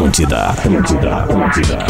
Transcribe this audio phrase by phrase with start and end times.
[0.00, 1.86] Atlântida, Atlântida, Atlântida.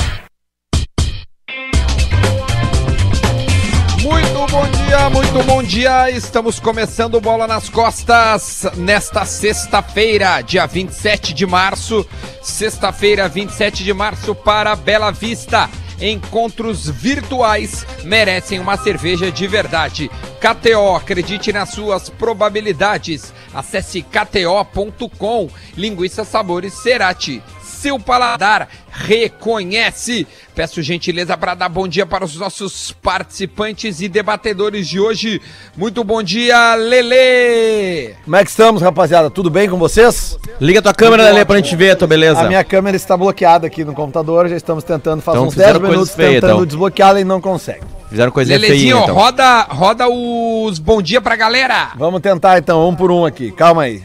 [4.03, 6.11] Muito bom dia, muito bom dia.
[6.11, 12.05] Estamos começando Bola nas Costas nesta sexta-feira, dia 27 de março.
[12.43, 15.71] Sexta-feira, 27 de março, para Bela Vista.
[16.01, 20.11] Encontros virtuais merecem uma cerveja de verdade.
[20.41, 23.33] KTO, acredite nas suas probabilidades.
[23.55, 25.49] Acesse kto.com.
[25.77, 27.41] Linguiça Sabores Cerati.
[27.81, 30.27] Seu paladar reconhece.
[30.55, 35.41] Peço gentileza para dar bom dia para os nossos participantes e debatedores de hoje.
[35.75, 38.17] Muito bom dia, Lele!
[38.23, 39.31] Como é que estamos, rapaziada?
[39.31, 40.39] Tudo bem com vocês?
[40.61, 42.43] Liga tua câmera, Lelê, pra gente ver, tua beleza.
[42.43, 45.67] A minha câmera está bloqueada aqui no computador, já estamos tentando, faz Então, uns 10
[45.67, 46.67] fizeram coisas minutos feias, tentando então.
[46.67, 47.81] desbloqueá-la e não consegue.
[48.11, 49.15] Fizeram coisinha Lelezinho, feinha, então.
[49.15, 51.93] roda, roda os bom dia pra galera.
[51.97, 54.03] Vamos tentar então, um por um aqui, calma aí.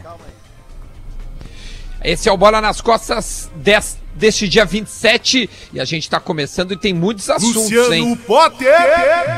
[2.06, 6.70] Esse é o Bola nas Costas des- deste dia 27 e a gente tá começando
[6.72, 8.10] e tem muitos assuntos, hein?
[8.10, 8.72] Luciano Potter,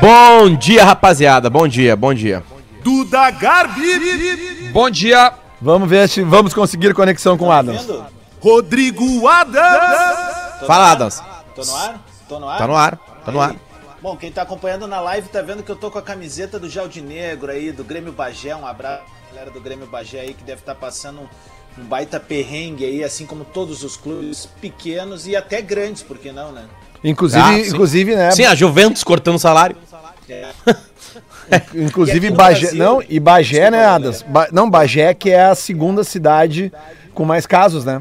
[0.03, 1.49] Bom dia, rapaziada.
[1.49, 2.45] Bom dia, bom dia.
[2.85, 7.89] Duda Garbi, Bom dia, Vamos ver se vamos conseguir conexão com o Adams.
[8.39, 11.23] Rodrigo Adams, Fala, Adams.
[11.57, 12.01] Tô no ar?
[12.29, 12.59] Tô no ar?
[12.59, 13.57] Tá no ar, tá no ar.
[14.03, 16.69] Bom, quem tá acompanhando na live tá vendo que eu tô com a camiseta do
[16.71, 18.55] Jaldinegro aí, do Grêmio Bagé.
[18.55, 21.29] Um abraço, galera do Grêmio Bagé aí, que deve estar passando
[21.81, 26.33] um, baita perrengue aí, assim como todos os clubes pequenos e até grandes, por que
[26.33, 26.65] não, né?
[27.03, 28.31] Inclusive, Ah, inclusive, né?
[28.33, 29.77] Sim, a Juventus cortando salário.
[30.29, 30.51] É,
[31.75, 33.85] Inclusive Bagé, Brasil- não, e Bagé, Desculpa, né.
[33.87, 34.23] Adams?
[34.23, 36.73] Ba- não, Bagé que é a segunda cidade
[37.15, 38.01] com mais casos, né?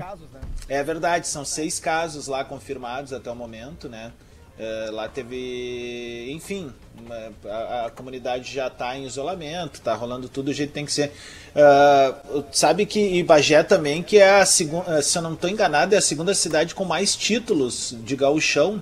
[0.69, 4.12] é verdade, são seis casos lá confirmados até o momento, né?
[4.59, 10.47] É, lá teve, enfim, uma- a, a comunidade já tá em isolamento, tá rolando tudo
[10.47, 11.11] do jeito que tem que ser.
[11.55, 12.16] Ah,
[12.52, 15.97] sabe que e Bagé também, que é a segunda, se eu não estou enganado, é
[16.00, 18.81] a segunda cidade com mais títulos de gauchão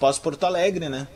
[0.00, 1.06] pós Porto Alegre, né?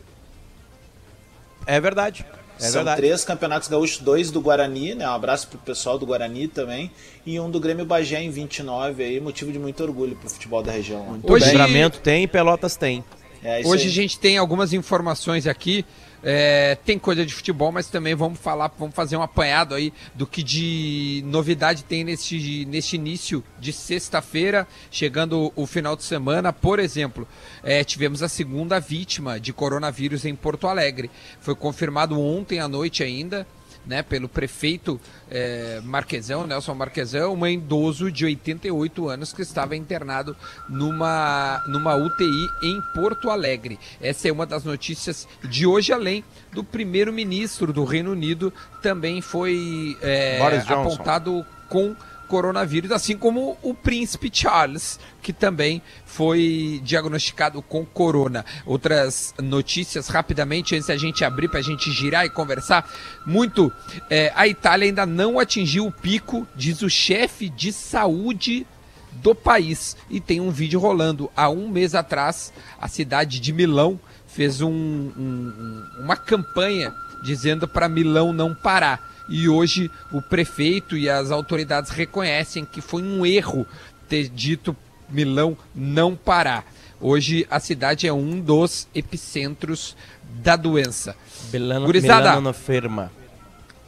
[1.66, 2.24] É verdade.
[2.58, 2.96] É São verdade.
[3.00, 5.08] três campeonatos gaúchos, dois do Guarani, né?
[5.08, 6.90] Um abraço pro pessoal do Guarani também,
[7.26, 10.70] e um do Grêmio Bagé em 29 aí, motivo de muito orgulho pro futebol da
[10.70, 11.18] região.
[11.24, 13.04] Hoje- Livramento tem, Pelotas tem.
[13.42, 13.88] É Hoje aí.
[13.88, 15.84] a gente tem algumas informações aqui.
[16.22, 20.24] é, tem coisa de futebol, mas também vamos falar, vamos fazer um apanhado aí do
[20.24, 26.52] que de novidade tem neste, neste início de sexta-feira, chegando o final de semana.
[26.52, 27.26] Por exemplo,
[27.64, 31.10] é, tivemos a segunda vítima de coronavírus em Porto Alegre.
[31.40, 33.44] Foi confirmado ontem à noite ainda.
[33.84, 40.36] Né, pelo prefeito é, Marquesão, Nelson Marquesão, um idoso de 88 anos que estava internado
[40.68, 43.80] numa, numa UTI em Porto Alegre.
[44.00, 46.22] Essa é uma das notícias de hoje, além
[46.52, 50.38] do primeiro-ministro do Reino Unido também foi é,
[50.68, 51.96] apontado com
[52.32, 58.42] coronavírus, assim como o príncipe Charles, que também foi diagnosticado com corona.
[58.64, 62.90] Outras notícias rapidamente antes da gente abrir para a gente girar e conversar
[63.26, 63.70] muito.
[64.08, 68.66] é, a Itália ainda não atingiu o pico, diz o chefe de saúde
[69.12, 69.94] do país.
[70.08, 71.30] E tem um vídeo rolando.
[71.36, 72.50] Há um mês atrás,
[72.80, 75.52] a cidade de Milão fez um- um-
[75.98, 79.11] um- uma campanha dizendo para Milão não parar.
[79.28, 83.66] E hoje o prefeito e as autoridades reconhecem que foi um erro
[84.08, 84.76] ter dito
[85.08, 86.64] Milão não parar.
[87.00, 89.96] Hoje a cidade é um dos epicentros
[90.42, 91.16] da doença.
[91.50, 92.28] Belano, Gurizada.
[92.30, 93.12] Milano na firma.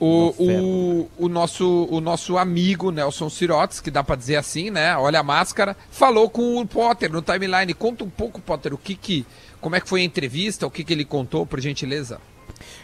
[0.00, 4.97] O, o, o, nosso, o nosso amigo Nelson Sirotes, que dá pra dizer assim, né?
[4.97, 7.72] Olha a máscara, falou com o Potter no timeline.
[7.72, 9.25] Conta um pouco, Potter, o que que.
[9.61, 10.66] Como é que foi a entrevista?
[10.66, 12.21] O que que ele contou, por gentileza?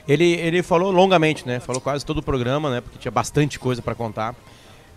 [0.08, 1.60] Ele, ele falou longamente, né?
[1.60, 2.80] Falou quase todo o programa, né?
[2.80, 4.34] Porque tinha bastante coisa pra contar.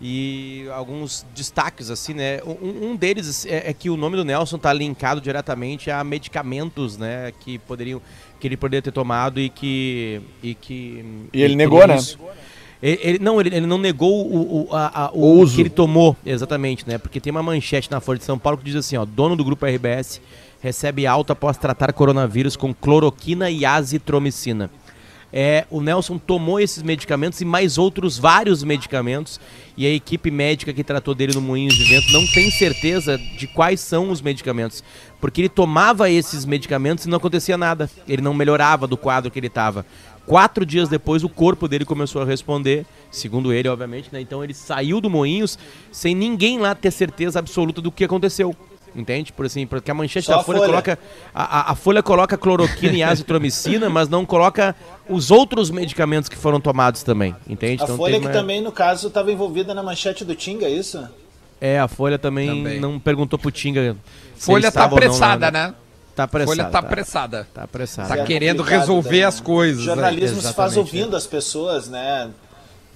[0.02, 2.40] E alguns destaques, assim, né?
[2.44, 6.96] Um, um deles é, é que o nome do Nelson tá linkado diretamente a medicamentos,
[6.98, 7.32] né?
[7.40, 8.02] Que poderiam.
[8.40, 10.20] Que ele poderia ter tomado e que.
[10.42, 11.96] E, que, E ele negou, né?
[11.96, 12.18] isso-
[12.82, 15.54] Ele, ele- não, ele, ele não negou o, o, a- a- o O uso.
[15.54, 16.98] que ele tomou, exatamente, né?
[16.98, 19.44] Porque tem uma manchete na Folha de São Paulo que diz assim, ó, dono do
[19.44, 20.20] grupo RBS
[20.64, 24.70] recebe alta após tratar coronavírus com cloroquina e azitromicina.
[25.30, 29.38] É, o Nelson tomou esses medicamentos e mais outros vários medicamentos
[29.76, 33.46] e a equipe médica que tratou dele no Moinhos de Vento não tem certeza de
[33.46, 34.82] quais são os medicamentos,
[35.20, 39.38] porque ele tomava esses medicamentos e não acontecia nada, ele não melhorava do quadro que
[39.38, 39.84] ele estava.
[40.24, 44.22] Quatro dias depois, o corpo dele começou a responder, segundo ele, obviamente, né?
[44.22, 45.58] Então ele saiu do Moinhos
[45.92, 48.56] sem ninguém lá ter certeza absoluta do que aconteceu.
[48.94, 49.32] Entende?
[49.32, 50.70] Por assim, porque a manchete Só da a Folha, Folha.
[50.70, 50.98] coloca.
[51.34, 54.74] A, a- a Folha coloca cloroquina e azitromicina, mas não coloca
[55.08, 57.34] os outros medicamentos que foram tomados também.
[57.48, 57.82] Entende?
[57.82, 60.66] A Então Folha tem que uma- também, no caso, estava envolvida na manchete do Tinga,
[60.66, 61.06] é isso?
[61.60, 62.80] É, a Folha também, Também.
[62.80, 63.96] não perguntou pro Tinga.
[64.36, 65.74] Folha tá apressada, lá, né?
[66.14, 66.56] Tá apressada.
[66.56, 67.48] Folha tá apressada.
[67.52, 68.08] Tá apressada.
[68.08, 69.26] Tá É querendo resolver daí, né?
[69.26, 72.30] as coisas, O jornalismo se faz ouvindo as pessoas, né?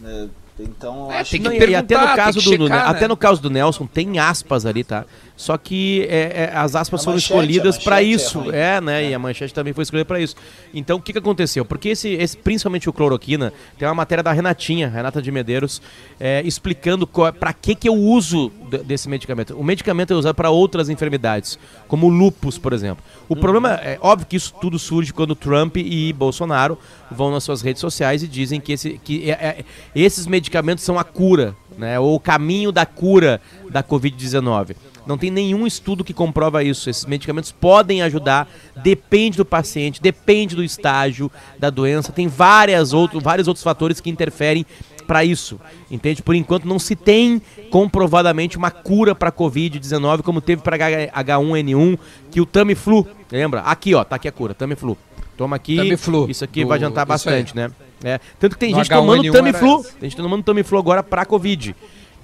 [0.04, 0.26] É,
[0.60, 2.90] Então, É, acho tem que que Não, até no caso tem que do, checar, do-
[2.90, 3.08] até né?
[3.08, 5.04] no caso do Nelson tem aspas ali, tá?
[5.38, 8.44] Só que é, é, as aspas A foram manchete, escolhidas a pra manchete é isso,
[8.52, 9.08] é, né?
[9.10, 10.34] E a manchete também foi escolhida pra isso.
[10.74, 11.64] Então o que, que aconteceu?
[11.64, 15.80] Porque esse, esse- principalmente o cloroquina tem uma matéria da Renatinha, Renata de Medeiros,
[16.18, 19.54] é, explicando para que que eu uso de- desse medicamento.
[19.56, 21.56] O medicamento é usado para outras enfermidades,
[21.86, 23.04] como lupus, por exemplo.
[23.28, 23.40] O Uhum.
[23.40, 26.76] problema é óbvio que isso tudo surge quando Trump e Bolsonaro
[27.12, 29.64] vão nas suas redes sociais e dizem que, esse, que é- é-
[29.94, 31.96] esses medicamentos são a cura, né?
[32.00, 34.74] Ou o caminho da cura da Covid-19.
[35.06, 36.90] Não tem nenhum estudo que comprova isso.
[36.90, 42.12] Esses medicamentos podem ajudar, depende do paciente, depende do estágio da doença.
[42.12, 44.66] Tem várias outro, vários outros fatores que interferem
[45.06, 45.58] para isso.
[45.90, 46.22] Entende?
[46.22, 51.98] Por enquanto não se tem comprovadamente uma cura para Covid-19 como teve para H1N1,
[52.30, 53.60] que o Tamiflu, lembra?
[53.62, 54.98] Aqui, ó, tá aqui a cura, Tamiflu.
[55.36, 57.70] Toma aqui, Tamiflu, isso aqui do- vai adiantar bastante, né?
[58.04, 61.24] É, tanto que tem No gente tomando H1N1 Tamiflu, tem gente tomando Tamiflu agora para
[61.24, 61.74] Covid.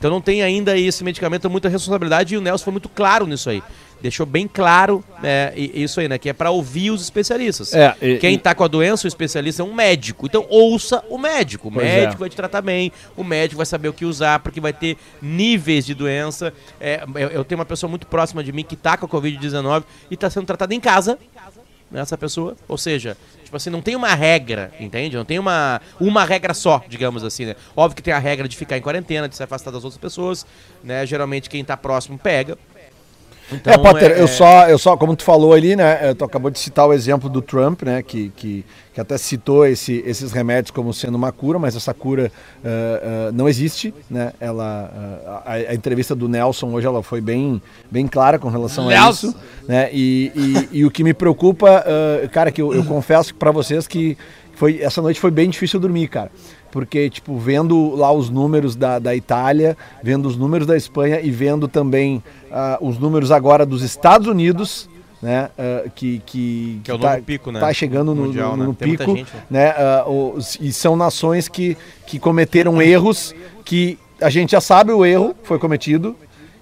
[0.05, 3.49] Então não tem ainda esse medicamento, muita responsabilidade e o Nelson foi muito claro nisso
[3.49, 3.63] aí.
[4.03, 6.19] Deixou bem claro é, i- isso aí, né?
[6.19, 7.73] Que é para ouvir os especialistas.
[7.73, 10.27] É, e- Quem e- tá com a doença, o especialista é um médico.
[10.27, 11.69] Então ouça o médico.
[11.69, 12.19] O Pois médico é.
[12.21, 15.87] vai te tratar bem, o médico vai saber o que usar, porque vai ter níveis
[15.87, 16.53] de doença.
[16.79, 19.85] É, eu, eu tenho uma pessoa muito próxima de mim que tá com a Covid-19
[20.11, 21.19] e tá sendo tratada em casa
[21.95, 22.57] né, essa pessoa.
[22.67, 25.17] Ou seja, tipo assim, não tem uma regra, entende?
[25.17, 27.57] Não tem uma, uma regra só, digamos assim, né?
[27.77, 30.45] Óbvio que tem a regra de ficar em quarentena, de se afastar das outras pessoas,
[30.83, 31.07] né?
[31.07, 32.59] Geralmente quem tá próximo pega.
[33.53, 36.15] Então, é, Potter, é- eu só, eu só, como tu falou ali, né?
[36.15, 38.03] Tu acabou de citar o exemplo do Trump, né?
[38.03, 38.65] Que, que,
[38.95, 42.31] que até citou esse, esses remédios como sendo uma cura, mas essa cura
[42.65, 44.33] eh, eh, não existe, né?
[44.41, 44.91] Ela,
[45.45, 47.61] eh, a, a entrevista do Nelson hoje ela foi bem,
[47.91, 49.29] bem clara com relação a Nelson!
[49.29, 49.37] isso,
[49.69, 49.91] né?
[49.93, 50.33] E,
[50.73, 51.85] e, e o que me preocupa,
[52.33, 54.17] cara, que eu, eu confesso para vocês que
[54.55, 56.31] foi essa noite foi bem difícil dormir, cara.
[56.75, 61.31] Porque, tipo, vendo lá os números da, da Itália, vendo os números da Espanha e
[61.31, 64.91] vendo também ah, os números agora dos Estados Unidos,
[65.23, 65.51] né?
[65.57, 67.61] ah, que, que, Que é o tá, pico, né?
[67.61, 68.67] Tá chegando no, Mundial, no- né?
[68.67, 69.67] no Tem muita pico, gente, né?
[69.69, 69.75] né?
[69.79, 71.77] ah, os- e são nações que,
[72.09, 73.33] que cometeram erros
[73.65, 76.17] que a gente já sabe o erro que foi cometido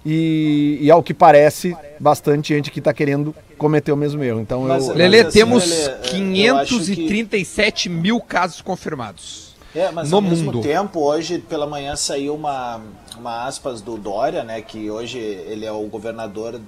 [0.05, 4.41] e, e ao que parece, bastante gente que está querendo cometer o mesmo erro.
[4.41, 9.52] Então Mas- eu, Lele, assim, temos Lelê, é, eu acho que- 537 mil casos confirmados.
[9.75, 10.61] É, mas no ao mesmo mundo.
[10.63, 12.81] tempo, hoje pela manhã saiu uma,
[13.17, 16.61] uma aspas do Dória, né, que hoje ele é o governador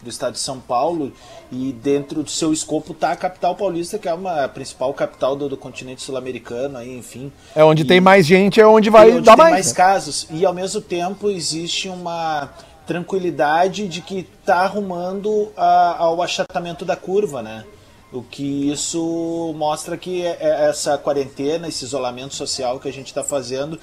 [0.00, 1.12] do estado de São Paulo
[1.50, 5.34] e dentro do seu escopo tá a capital paulista, que é uma a principal capital
[5.34, 7.32] do, do continente sul-americano, aí, enfim.
[7.54, 9.50] é onde E- tem mais gente, é onde vai onde dar mais.
[9.52, 9.74] mais né?
[9.74, 10.26] casos.
[10.30, 12.48] E ao mesmo tempo existe uma
[12.86, 17.64] tranquilidade de que está arrumando a- ao achatamento da curva, né?
[18.12, 23.08] O que isso mostra que é- é essa quarentena, esse isolamento social que a gente
[23.08, 23.78] está fazendo,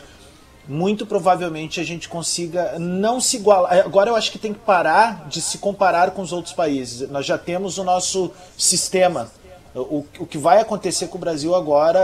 [0.67, 3.85] muito provavelmente a gente consiga não se igualar.
[3.85, 7.07] Agora eu acho que tem que parar de se comparar com os outros países.
[7.09, 9.29] Nós já temos o nosso sistema.
[9.75, 11.99] O, o que vai acontecer com o Brasil agora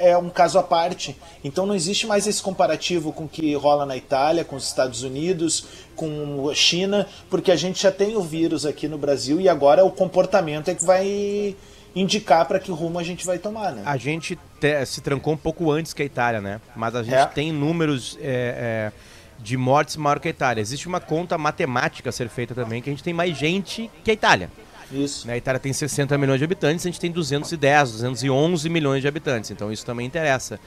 [0.00, 1.16] é, é um caso à parte.
[1.44, 5.04] Então não existe mais esse comparativo com o que rola na Itália, com os Estados
[5.04, 5.64] Unidos,
[5.94, 9.84] com a China, porque a gente já tem o vírus aqui no Brasil e agora
[9.84, 11.54] o comportamento é que vai
[11.94, 13.82] indicar para que rumo a gente vai tomar, né?
[13.84, 16.60] A gente te- se trancou um pouco antes que a Itália, né?
[16.74, 17.26] Mas a gente É.
[17.26, 18.92] tem números é, é,
[19.38, 20.60] de mortes maior que a Itália.
[20.60, 24.10] Existe uma conta matemática a ser feita também, que a gente tem mais gente que
[24.10, 24.50] a Itália.
[24.92, 25.26] Isso.
[25.26, 25.34] né?
[25.34, 29.50] A Itália tem 60 milhões de habitantes, a gente tem 210, 211 milhões de habitantes.
[29.50, 30.60] Então isso também interessa.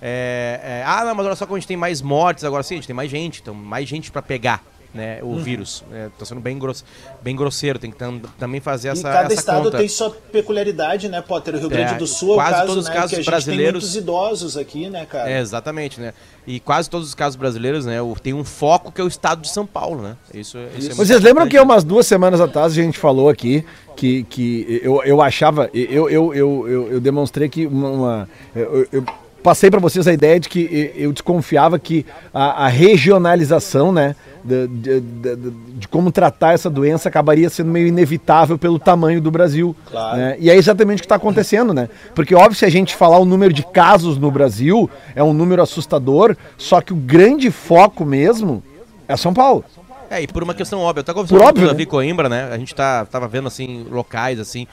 [0.00, 2.74] É, é, ah, não, mas olha só que a gente tem mais mortes, agora sim,
[2.74, 4.62] a gente tem mais gente, então mais gente para pegar.
[4.94, 5.34] Né, Uhum.
[5.36, 5.84] o vírus.
[5.92, 6.82] É, tô sendo bem, grosso,
[7.22, 9.76] bem grosseiro, tem que tam- também fazer E essa, cada essa estado conta.
[9.76, 11.54] tem sua peculiaridade, né, Potter?
[11.56, 13.14] O Rio Grande É, do Sul é o quase caso, todos os né, casos que
[13.16, 15.30] a gente brasileiros- tem muitos idosos aqui, né, cara?
[15.30, 16.14] É, exatamente, né?
[16.46, 17.98] E quase todos os casos brasileiros, né?
[18.22, 20.16] Tem um foco que é o estado de São Paulo, né?
[20.32, 20.60] Isso, isso é
[20.94, 25.02] muito Vocês lembram que umas duas semanas atrás a gente falou aqui que, que eu,
[25.04, 27.90] eu achava, eu, eu, eu, eu, eu demonstrei que uma.
[27.90, 29.04] uma- eu, eu
[29.48, 34.14] passei para vocês a ideia de que eu desconfiava que a, a regionalização, né?
[34.44, 39.30] De, de, de- de- como tratar essa doença acabaria sendo meio inevitável pelo tamanho do
[39.30, 39.74] Brasil.
[39.90, 40.16] Claro.
[40.18, 40.36] né?
[40.38, 41.88] E é exatamente o que está acontecendo, né?
[42.14, 45.62] Porque, óbvio, se a gente falar o número de casos no Brasil, é um número
[45.62, 48.62] assustador, só que o grande foco mesmo
[49.08, 49.64] é São Paulo.
[50.10, 51.90] É, e por uma questão óbvia, eu tava conversando Por com óbvio, o Davi né?
[51.90, 52.48] Coimbra, né?
[52.52, 54.66] A gente tá, tava vendo, assim, locais, assim.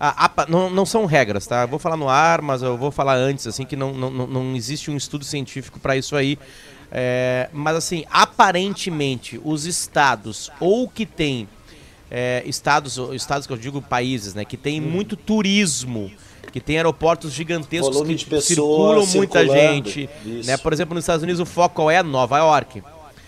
[0.00, 1.62] A- a não, não são regras, tá?
[1.62, 4.54] Eu vou falar no ar, mas eu vou falar antes, assim, que não, não, não-
[4.56, 6.38] existe um estudo científico para isso aí.
[6.90, 11.48] É, mas assim, aparentemente, os estados ou que tem
[12.10, 16.10] é, estados, estados que eu digo países, né, que tem muito turismo,
[16.50, 20.48] que tem aeroportos gigantescos Volume que circulam muita gente, Isso.
[20.48, 20.56] né?
[20.56, 22.82] Por exemplo, nos Estados Unidos o foco é Nova York,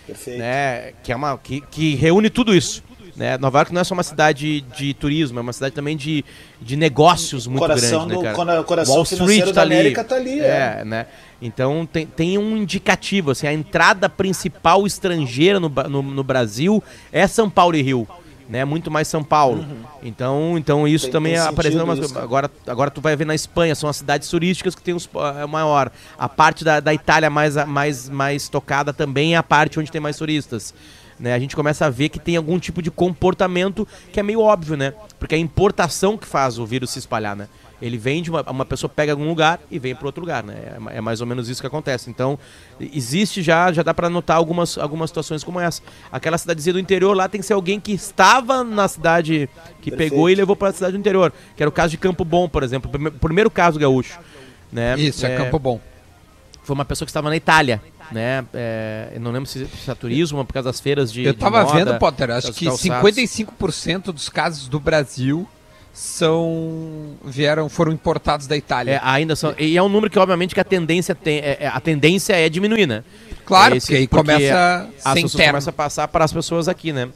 [0.07, 0.39] Perfeito.
[0.39, 0.93] né?
[1.03, 2.83] Que é uma que, que reúne tudo isso.
[3.15, 3.37] Né?
[3.37, 6.23] Nova York não é só uma cidade de turismo, é uma cidade também de,
[6.61, 8.63] de negócios muito Coração grande, do- né, cara?
[8.63, 9.73] coração Wall Street da tá ali.
[9.75, 10.85] América tá ali, é, é.
[10.85, 11.05] né?
[11.41, 17.27] Então tem, tem um indicativo, assim, a entrada principal estrangeira no, no, no Brasil é
[17.27, 18.07] São Paulo e Rio.
[18.49, 19.65] Né, muito mais São Paulo.
[20.03, 23.33] Então, então isso Tem- também tem apareceu umas- isso, agora agora tu vai ver na
[23.33, 25.07] Espanha, são as cidades turísticas que tem os
[25.41, 25.89] é maior.
[26.19, 30.01] A parte da, da Itália mais mais mais tocada também é a parte onde tem
[30.01, 30.73] mais turistas.
[31.21, 34.41] Né, a gente começa a ver que tem algum tipo de comportamento que é meio
[34.41, 34.91] óbvio, né?
[35.19, 37.47] Porque é a importação que faz o vírus se espalhar, né?
[37.79, 40.55] Ele vem de uma, uma pessoa pega algum lugar e vem para outro lugar, né?
[40.89, 42.09] É, é mais ou menos isso que acontece.
[42.09, 42.39] Então,
[42.79, 45.83] existe já, já dá para notar algumas, algumas situações como essa.
[46.11, 49.47] Aquela cidadezinha do interior lá tem que ser alguém que estava na cidade
[49.79, 50.11] que Perfeito.
[50.11, 52.49] pegou e levou para a cidade do interior, que era o caso de Campo Bom,
[52.49, 54.19] por exemplo, primeiro caso gaúcho,
[54.71, 54.97] né?
[54.97, 55.79] Isso, é, Campo Bom.
[56.63, 57.79] Foi uma pessoa que estava na Itália,
[58.11, 58.45] né?
[58.53, 61.63] É, não lembro se, se é turismo por causa das feiras de Eu de tava
[61.63, 63.15] moda, vendo, Potter, acho que calçados.
[63.17, 65.47] 55% dos casos do Brasil
[65.93, 68.93] são vieram foram importados da Itália.
[68.93, 69.53] É, ainda são.
[69.57, 72.47] E é um número que, obviamente, que a tendência, tem, é, é- a tendência é
[72.49, 73.03] diminuir, né?
[73.45, 76.93] Claro, É esse- porque aí começa as sem começam a passar para as pessoas aqui,
[76.93, 77.09] né?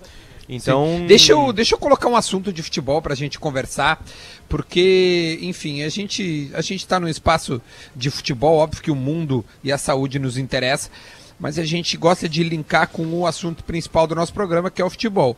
[0.48, 0.86] Então.
[0.86, 1.08] Sim.
[1.08, 4.04] Deixa eu, deixa eu colocar um assunto de futebol pra gente conversar,
[4.48, 7.62] porque, enfim, a gente a gente tá num espaço
[7.96, 10.90] de futebol, óbvio que o mundo e a saúde nos interessa,
[11.40, 14.86] mas a gente gosta de linkar com o assunto principal do nosso programa, que é
[14.86, 15.36] o futebol.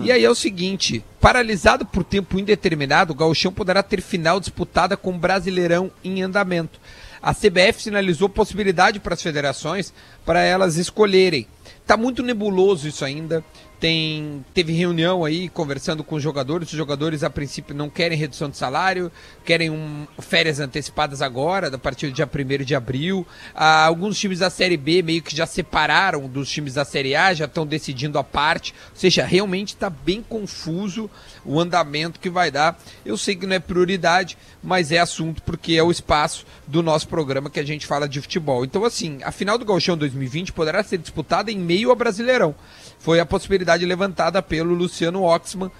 [0.00, 4.96] E aí é o seguinte, paralisado por tempo indeterminado, o Gauchão poderá ter final disputada
[4.96, 6.80] com o Brasileirão em andamento.
[7.20, 9.92] A CBF sinalizou possibilidade para as federações
[10.24, 11.46] para elas escolherem.
[11.86, 13.44] Tá muito nebuloso isso ainda.
[13.82, 16.68] Tem teve reunião aí conversando com os jogadores.
[16.68, 19.10] Os jogadores a princípio não querem redução de salário,
[19.44, 23.26] querem um, férias antecipadas agora, a partir do dia 1 de abril.
[23.52, 27.34] Ah, alguns times da Série B meio que já separaram dos times da Série A,
[27.34, 28.72] já estão decidindo a parte.
[28.90, 31.10] Ou seja, realmente está bem confuso
[31.44, 32.78] o andamento que vai dar.
[33.04, 37.08] Eu sei que não é prioridade, mas é assunto porque é o espaço do nosso
[37.08, 38.64] programa que a gente fala de futebol.
[38.64, 42.54] Então, assim, a final do Gauchão 2020 poderá ser disputada em meio ao Brasileirão.
[42.98, 45.70] Foi a possibilidade levantada pelo Luciano Oxman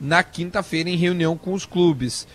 [0.00, 2.26] na quinta-feira em reunião com os clubes.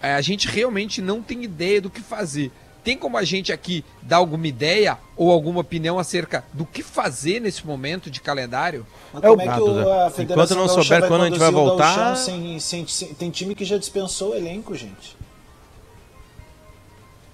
[0.00, 2.50] É, A gente realmente não tem ideia do que fazer.
[2.84, 7.40] Tem como a gente aqui dar alguma ideia ou alguma opinião acerca do que fazer
[7.40, 8.84] nesse momento de calendário?
[9.12, 11.28] Mas É como é que o- Duda, a enquanto Federação não Gaúcha souber quando a
[11.28, 15.16] gente vai voltar- sem- sem- sem- tem time que já dispensou o elenco, gente.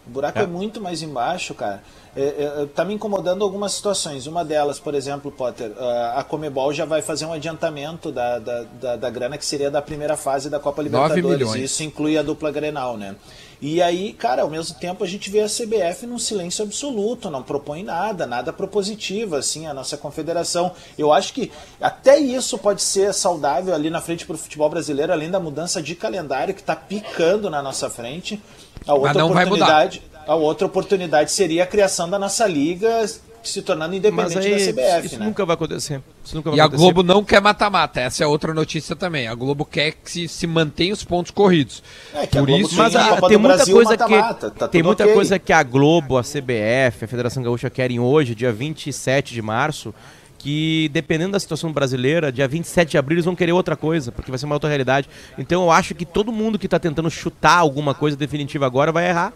[0.09, 0.47] O buraco é, É.
[0.47, 1.83] muito mais embaixo, cara.
[2.17, 4.27] É, é, tá me incomodando algumas situações.
[4.27, 8.63] Uma delas, por exemplo, Potter, a a Comebol já vai fazer um adiantamento da, da,
[8.81, 11.21] da, da grana que seria da primeira fase da Copa Libertadores.
[11.61, 13.15] E Isso inclui a dupla Grenal, né?
[13.61, 17.43] E aí, cara, ao mesmo tempo a gente vê a CBF num silêncio absoluto, não
[17.43, 20.73] propõe nada, nada propositivo, assim, a nossa confederação.
[20.97, 21.51] Eu acho que
[21.81, 25.83] até isso pode ser saudável ali na frente para o futebol brasileiro, além da mudança
[25.83, 28.41] de calendário que está picando na nossa frente.
[28.89, 29.67] A outra não vai mudar.
[29.67, 33.07] oportunidade, a outra oportunidade seria a criação da nossa liga
[33.43, 35.27] se tornando Mas independente aí, da CBF, isso né?
[35.27, 36.03] nunca vai acontecer.
[36.25, 36.83] Isso nunca vai E a acontecer.
[36.83, 39.29] Globo não quer mata-mata, essa é outra notícia também.
[39.29, 41.83] A Globo quer que se, se mantenha os pontos corridos.
[42.13, 43.91] É, que a Por Globo isso, tem Mas a ah, Copa tem muita Brasil coisa
[43.91, 45.15] mata-mata, que tá tem muita ok.
[45.15, 49.95] coisa que a Globo, a CBF, a Federação Gaúcha querem hoje, dia 27 de março,
[50.39, 54.31] que dependendo da situação brasileira, dia 27 de abril eles vão querer outra coisa, porque
[54.31, 55.09] vai ser uma outra realidade.
[55.37, 59.09] Então eu acho que todo mundo que está tentando chutar alguma coisa definitiva agora vai
[59.09, 59.33] errar.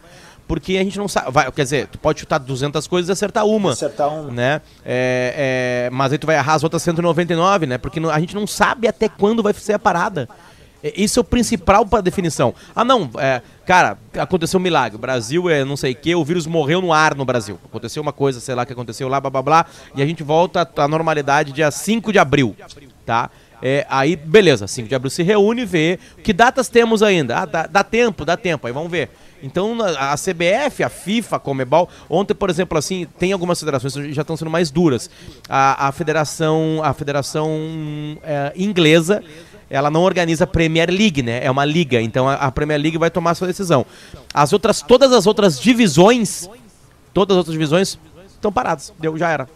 [0.47, 1.31] Porque a gente não sabe.
[1.31, 3.73] Vai, quer dizer, tu pode chutar 200 coisas e acertar uma.
[3.73, 4.31] Acertar uma.
[4.31, 4.61] Né?
[4.85, 7.79] É, é, mas aí tu vai errar as outras 199, né?
[7.79, 10.29] Porque a gente não sabe até quando vai ser a parada.
[10.83, 12.55] É, Isso é o principal para definição.
[12.75, 14.97] Ah, não, é, cara, aconteceu um milagre.
[14.97, 17.59] O Brasil é não sei o que, o vírus morreu no ar no Brasil.
[17.65, 20.69] Aconteceu uma coisa, sei lá, que aconteceu lá, blá blá blá, e a gente volta
[20.77, 22.57] à normalidade dia 5 de abril,
[23.07, 23.31] tá?
[23.65, 27.39] É, aí, beleza, 5 de abril se reúne e vê que datas temos ainda.
[27.39, 29.09] Ah, dá, dá tempo, dá tempo, aí vamos ver.
[29.41, 34.13] Então, a CBF, a FIFA, a Comebol, ontem, por exemplo, assim, tem algumas federações que
[34.13, 35.11] já estão sendo mais duras.
[35.49, 37.51] A, a federação, a federação
[38.23, 39.23] é, inglesa,
[39.73, 41.41] ela não organiza a Premier League, né?
[41.43, 43.87] É uma liga, então a, a Premier League vai tomar a sua decisão.
[44.35, 46.49] As outras, todas as outras divisões,
[47.15, 47.99] todas as outras divisões
[48.29, 48.93] estão paradas.
[49.01, 49.49] Deu, já era.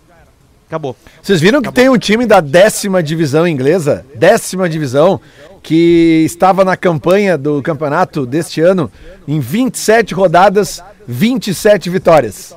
[0.67, 0.97] Acabou.
[1.23, 5.21] Vocês viram que tem um time da décima divisão inglesa, décima divisão,
[5.63, 8.91] que estava na campanha do campeonato deste ano,
[9.29, 12.53] em 27 rodadas, 27 vitórias.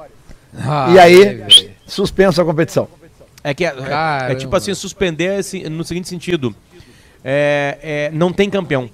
[0.57, 1.69] Ah, e aí, velho.
[1.85, 2.87] suspenso a competição.
[3.43, 5.39] É que é, é- é tipo assim, suspender
[5.69, 6.55] no seguinte sentido.
[7.23, 8.89] É, é, não tem campeão.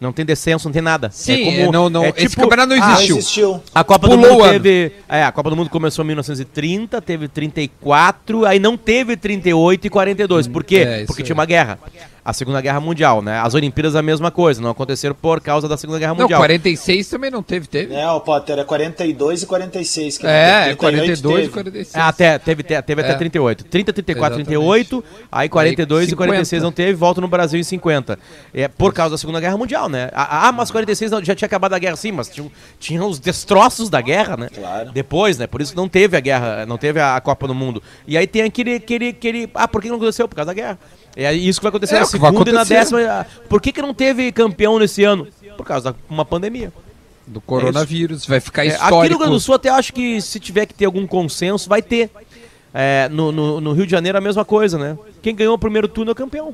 [0.00, 1.08] Não tem descenso, não tem nada.
[1.10, 3.16] Sim, é não- não- esse campeonato não ah, Não existiu.
[3.16, 3.62] existiu.
[3.74, 4.92] A Copa Pulou do Mundo teve.
[5.08, 9.90] É, a Copa do Mundo começou em 1930, teve 34, aí não teve 38 e
[9.90, 10.46] 42.
[10.46, 10.76] Por quê?
[10.78, 11.78] É, Porque tinha uma guerra.
[12.24, 13.38] A Segunda Guerra Mundial, né?
[13.40, 16.40] As Olimpíadas a mesma coisa, não aconteceram por causa da Segunda Guerra Não, Mundial.
[16.40, 17.94] 46 também não teve, teve.
[17.94, 20.16] É, o Potter, é 42 e 46.
[20.18, 21.48] Que não É, teve, 42 e teve.
[21.50, 21.94] 46.
[21.94, 23.04] É, até, teve, te- teve É.
[23.04, 23.64] até 38.
[23.64, 24.46] 30, 34, Exatamente.
[24.46, 26.16] 38, aí 42 e 50.
[26.16, 28.18] 46 não teve, volta no Brasil em 50.
[28.54, 30.08] É por causa da Segunda Guerra Mundial, né?
[30.14, 32.50] Ah, ah, mas 46 não- já tinha acabado a guerra, sim, mas tinha,
[32.80, 34.48] tinha os destroços da guerra, né?
[34.54, 34.92] Claro.
[34.92, 35.46] Depois, né?
[35.46, 37.82] Por isso não teve a guerra, não teve a, a Copa do Mundo.
[38.06, 39.50] E aí tem aquele, aquele, aquele.
[39.54, 40.26] Ah, por que não aconteceu?
[40.26, 40.78] Por causa da guerra.
[41.16, 43.26] É isso que vai acontecer É, na segunda e na décima.
[43.48, 45.26] Por que, que não teve campeão nesse ano?
[45.56, 46.72] Por causa de uma pandemia.
[47.26, 48.26] Do coronavírus.
[48.26, 49.08] Vai ficar É, aqui no histórico.
[49.14, 52.10] Rio Grande do Sul até acho que se tiver que ter algum consenso, vai ter.
[52.76, 54.98] É, no, no- no Rio de Janeiro a mesma coisa, né?
[55.22, 56.52] Quem ganhou o primeiro turno é o campeão.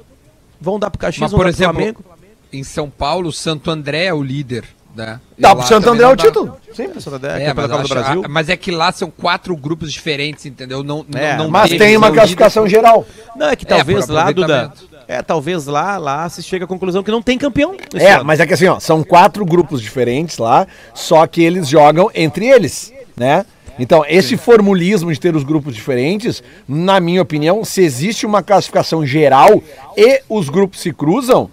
[0.61, 2.05] Vão dar pro Caxias, Mas, vão por exemplo, Flamengo.
[2.53, 4.65] em São Paulo, o Santo André é o líder.
[4.95, 5.21] Né?
[5.39, 6.57] E Dá pro Santo também André não o título.
[6.75, 6.83] Sim.
[6.85, 8.25] É, É, campeão mas, da Copa do Brasil.
[8.29, 10.83] mas é que lá são quatro grupos diferentes, entendeu?
[10.83, 13.07] Não, não- É, não Mas teve tem uma classificação geral.
[13.37, 14.73] Não, é que É, talvez por lá, Duda.
[15.07, 17.75] É, talvez lá, lá se chega à conclusão que não tem campeão.
[17.95, 18.25] É, ano.
[18.25, 22.47] mas é que assim, ó, são quatro grupos diferentes lá, só que eles jogam entre
[22.47, 23.45] eles, né?
[23.79, 29.07] Então, esse formulismo de ter os grupos diferentes, na minha opinião, se existe uma classificação
[29.07, 29.63] geral
[29.97, 31.49] e os grupos se cruzam,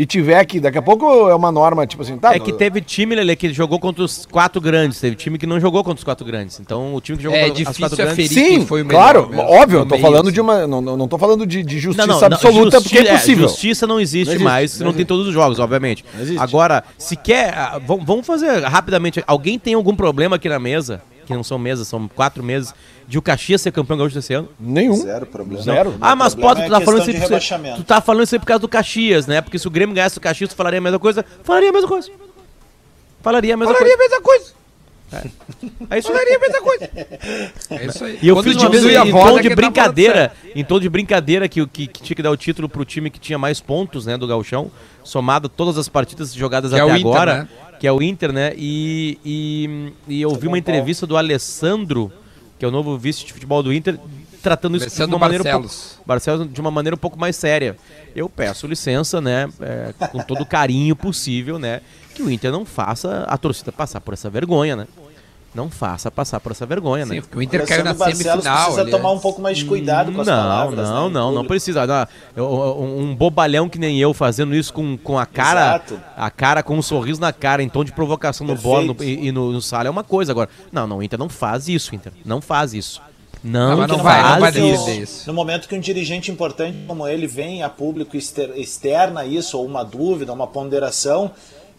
[0.00, 2.34] e tiver que, daqui a pouco é uma norma, tipo assim, tá?
[2.34, 4.98] É que teve time, Lele, que jogou contra os quatro grandes.
[4.98, 6.58] Teve time que não jogou contra os quatro grandes.
[6.58, 8.30] Então, o time que jogou É contra as difícil quatro grandes...
[8.30, 10.32] Sim, foi o melhor claro, mesmo, óbvio, eu tô falando assim.
[10.32, 10.66] de uma.
[10.66, 13.46] Não, não, não tô falando de, de justiça Não, não, absoluta, justi- porque é possível.
[13.46, 16.02] justiça não existe, Não existe, mais, se não não tem todos os jogos, obviamente.
[16.38, 17.52] Agora, se quer.
[17.54, 19.22] ah, vamos fazer rapidamente.
[19.26, 21.02] Alguém tem algum problema aqui na mesa?
[21.30, 22.74] Que não são mesas, são quatro meses,
[23.06, 24.48] de o Caxias ser campeão gaúcho desse ano?
[24.58, 24.96] Nenhum.
[24.96, 25.62] Zero problema.
[25.62, 25.94] Zero.
[26.00, 27.76] Ah, mas pode, é tu tá falando isso aí de por- rebaixamento.
[27.76, 29.40] Tu tá falando isso aí por causa do Caxias, né?
[29.40, 31.24] Porque se o Grêmio ganhasse o Caxias, tu falaria a mesma coisa?
[31.44, 32.10] Falaria a mesma coisa.
[33.22, 34.59] Falaria a mesma Falaria a mesma coisa.
[35.90, 36.14] É isso aí.
[36.14, 36.90] Falaria a mesma coisa.
[37.70, 38.18] É isso aí.
[38.22, 40.88] E eu Quando fiz uma vez em voz, tom é de brincadeira, em tom de
[40.88, 43.60] brincadeira que, o- que, que tinha que dar o título pro time que tinha mais
[43.60, 44.70] pontos, né, do Gauchão,
[45.02, 47.48] somado todas as partidas jogadas Que é até o Inter, agora, né?
[47.80, 48.52] que é o Inter, né?
[48.56, 52.12] E, e, e eu vi uma entrevista do Alessandro,
[52.58, 53.98] que é o novo vice de futebol do Inter,
[54.42, 55.98] tratando isso Alessandro de uma maneira um pouco, Barcelos.
[56.06, 57.76] Barcelos de uma maneira um pouco mais séria.
[58.16, 61.80] Eu peço licença, né, é, com todo o carinho possível, né,
[62.14, 64.86] que o Inter não faça a torcida passar por essa vergonha, né?
[65.52, 67.16] Não faça passar por essa vergonha, né?
[67.16, 68.64] Sim, porque o Inter caiu na Barcelos semifinal.
[68.72, 69.14] precisa tomar né?
[69.16, 70.88] um pouco mais de cuidado com as não, palavras.
[70.88, 71.84] Não, né, não, não precisa.
[71.86, 76.00] Não, eu- um bobalhão que nem eu fazendo isso com, com a cara, Exato.
[76.16, 79.22] a cara com um sorriso na cara, em tom de provocação no bola no- Perfeito.
[79.24, 80.48] e, e no, no sala é uma coisa agora.
[80.70, 82.12] Não, não, o Inter não faz isso, Inter.
[82.24, 83.02] Não faz isso.
[83.42, 84.40] Não, Não, mas não faz vai, não
[84.86, 85.26] vai isso.
[85.26, 89.64] No momento que um dirigente importante como ele vem a público exter- externa isso, ou
[89.66, 91.30] uma dúvida, uma ponderação,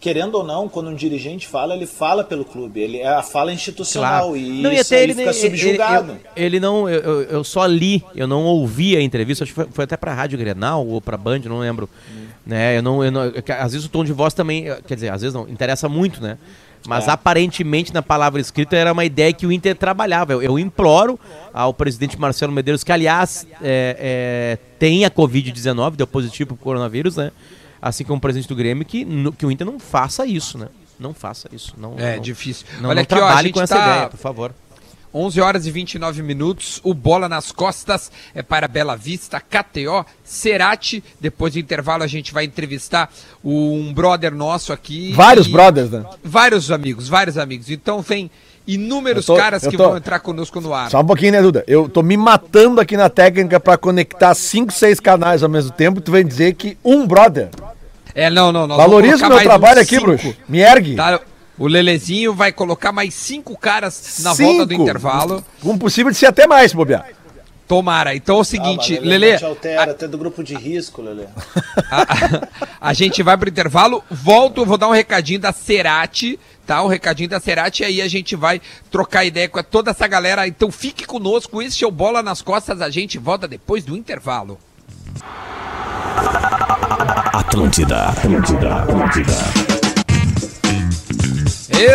[0.02, 3.52] querendo ou não, quando um dirigente fala, ele fala pelo clube, ele é a fala
[3.52, 4.36] institucional Claro.
[4.36, 6.12] e não, e isso até aí ele, fica ele- subjugado.
[6.12, 9.68] Ele, ele não, eu, eu- só li, eu não ouvi a entrevista, acho que foi,
[9.72, 11.88] foi até pra Rádio Grenal ou pra Band, não lembro.
[12.44, 15.10] Né, eu não, eu não- que às vezes o tom de voz também, quer dizer,
[15.12, 16.36] às vezes não, interessa muito, né?
[16.84, 17.12] Mas É.
[17.12, 20.32] aparentemente na palavra escrita era uma ideia que o Inter trabalhava.
[20.32, 21.16] Eu, eu imploro
[21.54, 27.16] ao presidente Marcelo Medeiros, que aliás é, é, tem a Covid-19, deu positivo pro coronavírus,
[27.16, 27.30] né?
[27.82, 30.68] Assim como o presidente do Grêmio, que, no- que o Inter não faça isso, né?
[31.00, 31.74] Não faça isso.
[31.76, 32.64] Não, É, não, difícil.
[32.80, 34.54] Não, Olha não aqui, ó, trabalhe gente com essa tá ideia, por favor.
[35.14, 41.04] 11 horas e 29 minutos, o Bola nas Costas é para Bela Vista, KTO, Cerati.
[41.20, 43.12] Depois do intervalo a gente vai entrevistar
[43.44, 45.12] um brother nosso aqui.
[45.12, 46.04] Vários e- brothers, né?
[46.24, 47.68] Vários amigos, vários amigos.
[47.68, 48.30] Então vem
[48.66, 50.90] inúmeros tô- caras que tô- vão entrar conosco no ar.
[50.90, 51.62] Só um pouquinho, né, Duda?
[51.66, 56.00] Eu tô me matando aqui na técnica pra conectar cinco, seis canais ao mesmo tempo.
[56.00, 57.50] Tu vem dizer que um brother.
[58.14, 60.34] É, não, não, Valoriza o meu trabalho aqui, cinco, bruxo.
[60.48, 60.94] Me ergue.
[60.96, 61.20] Tá?
[61.58, 64.48] O Lelezinho vai colocar mais cinco caras na Cinco.
[64.50, 65.44] volta do intervalo.
[65.60, 67.06] Com possível de ser até mais, bobear.
[67.68, 68.14] Tomara.
[68.14, 71.26] Então é o Ah, seguinte, mas Lele, te altera, até do grupo de risco, Lele.
[71.90, 76.82] A, a gente vai pro intervalo, volto, vou dar um recadinho da Cerati, tá?
[76.82, 80.46] Um recadinho da Cerati, aí a gente vai trocar ideia com toda essa galera.
[80.46, 84.58] Então fique conosco, esse é o Bola nas Costas, a gente volta depois do intervalo.
[87.02, 89.32] Atlântida, Atlântida, Atlântida.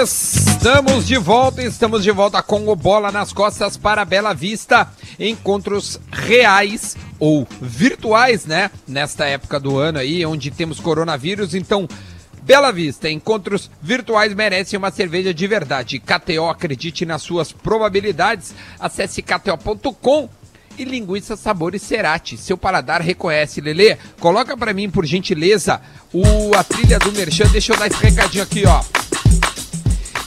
[0.03, 4.89] Estamos de volta, estamos de volta com o Bola nas Costas para Bela Vista.
[5.17, 8.69] Encontros reais ou virtuais, né?
[8.85, 11.55] Nesta época do ano aí, onde temos coronavírus.
[11.55, 11.87] Então,
[12.41, 15.99] Bela Vista, encontros virtuais merecem uma cerveja de verdade.
[15.99, 18.53] KTO, acredite nas suas probabilidades.
[18.77, 20.29] Acesse kto.com
[20.77, 22.37] e linguiça sabores Cerati.
[22.37, 23.97] Seu paladar reconhece, Lelê.
[24.19, 25.81] Coloca pra mim, por gentileza,
[26.13, 27.47] o, a trilha do Merchan.
[27.47, 28.81] Deixa eu dar esse recadinho aqui, ó.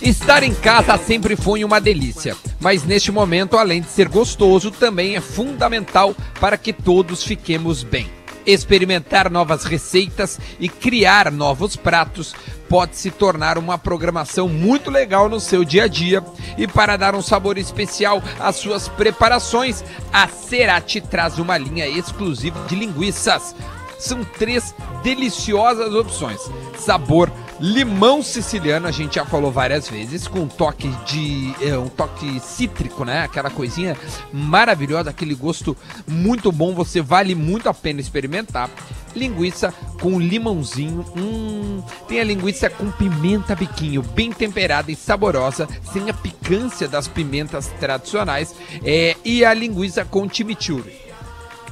[0.02, 5.14] Estar em casa sempre foi uma delícia, mas neste momento, além de ser gostoso, também
[5.14, 8.08] é fundamental para que todos fiquemos bem.
[8.46, 12.34] Experimentar novas receitas e criar novos pratos
[12.70, 16.24] pode se tornar uma programação muito legal no seu dia a dia.
[16.56, 22.64] E para dar um sabor especial às suas preparações, a Cerati traz uma linha exclusiva
[22.68, 23.56] de linguiças.
[23.98, 26.40] São três deliciosas opções:
[26.78, 27.30] sabor
[27.60, 32.40] limão siciliano, a gente já falou várias vezes, com um toque de é, um toque
[32.40, 33.22] cítrico, né?
[33.24, 33.96] Aquela coisinha
[34.32, 35.76] maravilhosa, aquele gosto
[36.08, 38.70] muito bom, você vale muito a pena experimentar.
[39.14, 46.08] Linguiça com limãozinho, hum, tem a linguiça com pimenta biquinho, bem temperada e saborosa, sem
[46.08, 51.09] a picância das pimentas tradicionais, é, e a linguiça com chimichurri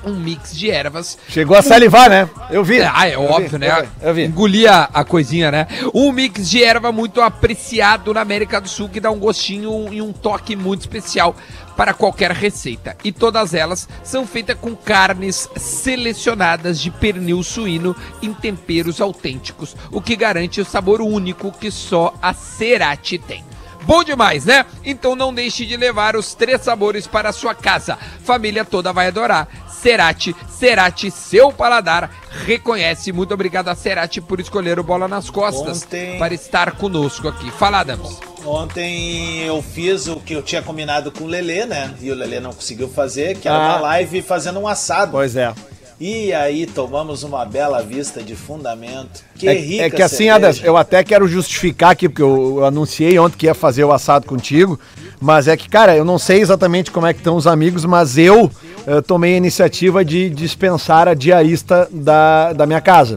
[0.05, 1.19] um mix de ervas.
[1.29, 2.29] Chegou a salivar, né?
[2.51, 2.81] Eu vi.
[2.81, 3.69] Ah, é eu óbvio, vi, né?
[3.69, 4.25] Eu vi, eu vi.
[4.25, 5.67] Engolia a coisinha, né?
[5.95, 10.01] Um mix de erva muito apreciado na América do Sul que dá um gostinho e
[10.01, 11.35] um toque muito especial
[11.77, 12.97] para qualquer receita.
[13.05, 20.01] E todas elas são feitas com carnes selecionadas de pernil suíno em temperos autênticos, o
[20.01, 23.45] que garante o sabor único que só a Cerati tem.
[23.89, 24.67] Bom demais, né?
[24.85, 27.97] Então não deixe de levar os três sabores para a sua casa.
[28.23, 29.49] Família toda vai adorar.
[29.81, 32.11] Cerati, Cerati, seu paladar
[32.45, 33.13] reconhece.
[33.13, 37.51] Muito obrigado a Cerati por escolher o Bola nas Costas Ontem- para estar conosco aqui.
[37.51, 38.21] Fala, Adams.
[38.45, 41.95] Ontem eu fiz o que eu tinha combinado com o Lelê, né?
[42.03, 43.69] E o Lelê não conseguiu fazer, que era Ah.
[43.77, 45.13] uma live fazendo um assado.
[45.13, 45.55] Pois é.
[46.01, 49.25] E aí tomamos uma bela vista de fundamento.
[49.35, 50.29] Que É, rica é que assim.
[50.29, 53.91] Adas, eu até quero justificar aqui, porque eu, eu anunciei ontem que ia fazer o
[53.91, 54.79] assado contigo,
[55.21, 58.17] mas é que, cara, eu não sei exatamente como é que estão os amigos, mas
[58.17, 58.49] eu,
[58.87, 63.17] eh, tomei a iniciativa de dispensar a diarista da, da minha casa.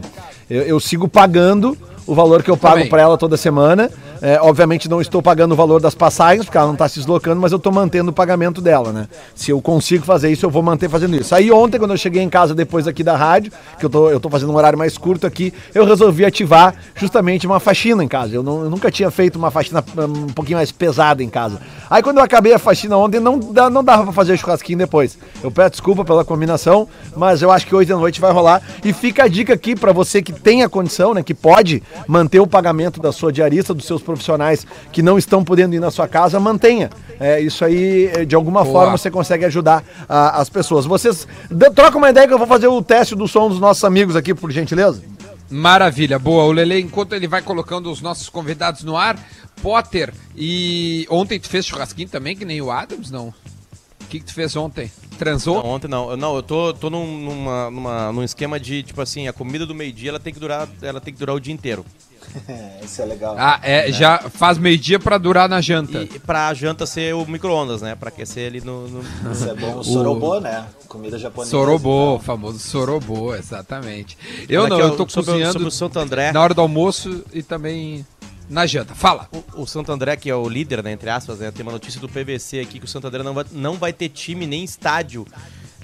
[0.50, 3.90] Eu, eu sigo pagando o valor que eu pago para ela toda semana.
[4.24, 7.40] É, obviamente não estou pagando o valor das passagens, porque ela não está se deslocando,
[7.40, 9.08] mas eu estou mantendo o pagamento dela, né?
[9.34, 11.34] Se eu consigo fazer isso, eu vou manter fazendo isso.
[11.34, 14.20] Aí ontem, quando eu cheguei em casa depois aqui da rádio, que eu tô, eu
[14.20, 18.32] tô fazendo um horário mais curto aqui, eu resolvi ativar justamente uma faxina em casa.
[18.32, 21.60] Eu, não- eu nunca tinha feito uma faxina um pouquinho mais pesada em casa.
[21.90, 25.18] Aí quando eu acabei a faxina ontem, não, não dava pra fazer churrasquinho depois.
[25.42, 28.62] Eu peço desculpa pela combinação, mas eu acho que hoje à noite vai rolar.
[28.84, 32.38] E fica a dica aqui pra você que tem a condição, né, que pode manter
[32.38, 36.06] o pagamento da sua diarista, dos seus profissionais que não estão podendo ir na sua
[36.08, 36.90] casa, mantenha.
[37.20, 38.72] É, isso aí, é, de alguma Boa.
[38.72, 40.84] forma, você consegue ajudar a- as pessoas.
[40.86, 43.84] Vocês dê- troca uma ideia que eu vou fazer o teste do som dos nossos
[43.84, 45.02] amigos aqui, por gentileza.
[45.50, 46.44] Maravilha, boa.
[46.44, 49.18] O Lele, enquanto ele vai colocando os nossos convidados no ar,
[49.60, 51.06] Potter e.
[51.10, 53.28] Ontem tu fez churrasquinho também, que nem o Adams, não?
[53.28, 54.90] O que, que tu fez ontem?
[55.18, 55.62] Transou?
[55.62, 56.10] Não, ontem não.
[56.10, 59.64] Eu- Não, eu tô, tô num, numa, numa- num esquema de, tipo assim, a comida
[59.66, 61.84] do meio-dia ela tem que durar, ela tem que durar o dia inteiro.
[62.84, 63.36] Isso é legal.
[63.38, 66.02] Ah, é, já faz meio-dia pra durar na janta.
[66.02, 67.94] E pra janta ser o micro-ondas, né?
[67.94, 68.88] Pra aquecer ele no.
[68.88, 69.76] no- Isso é bom.
[69.82, 70.66] O sorobô, né?
[70.88, 71.50] Comida japonesa.
[71.50, 72.20] Sorobô, então.
[72.24, 74.16] famoso sorobô, exatamente.
[74.48, 76.32] Eu não, eu tô sobre, o- cozinhando sobre o Santo André.
[76.32, 78.04] na hora do almoço e também
[78.50, 78.94] na janta.
[78.94, 79.28] Fala.
[79.54, 82.00] O, o Santo André, que é o líder, né, entre aspas, né, tem uma notícia
[82.00, 85.26] do PVC aqui que o Santo André não vai, não vai ter time nem estádio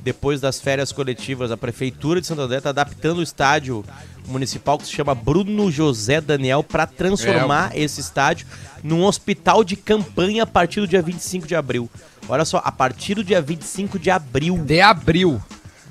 [0.03, 1.51] depois das férias coletivas.
[1.51, 3.85] A Prefeitura de Santo André está adaptando o estádio
[4.27, 8.47] municipal que se chama Bruno José Daniel para transformar esse estádio
[8.83, 11.89] num hospital de campanha a partir do dia 25 de abril.
[12.29, 14.59] Olha só, a partir do dia 25 de abril.
[14.59, 15.41] De abril.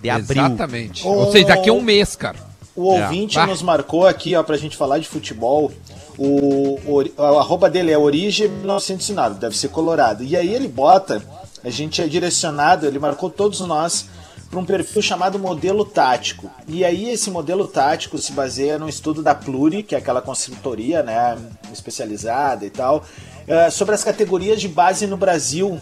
[0.02, 0.46] De abril.
[0.46, 1.02] Exatamente.
[1.06, 1.12] Oh.
[1.12, 2.38] Ou seja, daqui a um mês, cara.
[2.76, 3.46] O ouvinte É.
[3.48, 5.72] nos marcou aqui, ó, pra gente falar de futebol.
[6.16, 10.24] O, o, o arroba dele é Origem 1909, deve ser colorado.
[10.24, 11.24] E aí ele bota,
[11.68, 14.06] a gente é direcionado, ele marcou todos nós
[14.50, 16.50] para um perfil chamado modelo tático.
[16.66, 21.04] E aí esse modelo tático se baseia no estudo da Pluri, que é aquela consultoria,
[21.04, 21.38] né,
[21.74, 23.04] especializada e tal,
[23.46, 25.82] eh, sobre as categorias de base no Brasil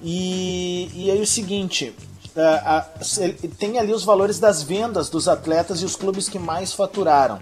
[0.00, 1.92] e, e aí o seguinte,
[3.18, 7.40] ele- tem ali os valores das vendas dos atletas e os clubes que mais faturaram.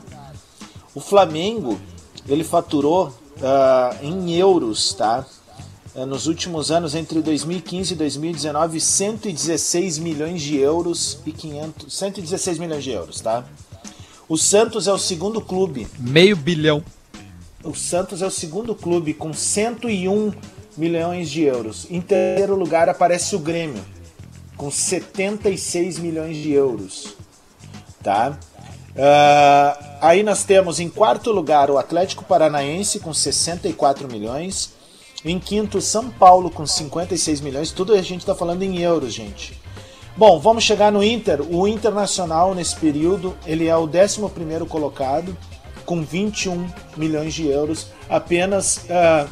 [0.95, 1.79] O Flamengo,
[2.27, 5.27] ele faturou ah, em euros, tá?
[5.95, 11.93] Eh, Nos últimos anos, entre 2015 e 2019, 116 milhões de euros e 500...
[11.95, 13.45] 116 milhões de euros, tá?
[14.29, 16.83] O Santos é o segundo clube Meio bilhão.
[17.63, 20.33] o Santos é o segundo clube com 101
[20.77, 21.87] milhões de euros.
[21.91, 23.85] Em terceiro lugar aparece o Grêmio
[24.57, 27.17] com 76 milhões de euros,
[28.03, 28.39] tá?
[28.95, 34.73] Uh, aí nós temos em quarto lugar o Atlético Paranaense com 64 milhões.
[35.25, 37.73] Em quinto, São Paulo com 56 milhões.
[37.73, 39.59] Tudo a gente está falando em euros, gente.
[40.17, 41.41] Bom, vamos chegar no Inter.
[41.41, 44.21] O Internacional, nesse período, ele é o 11
[44.69, 45.35] colocado,
[45.87, 47.89] com 21 milhões de euros.
[48.09, 49.29] Apenas uh,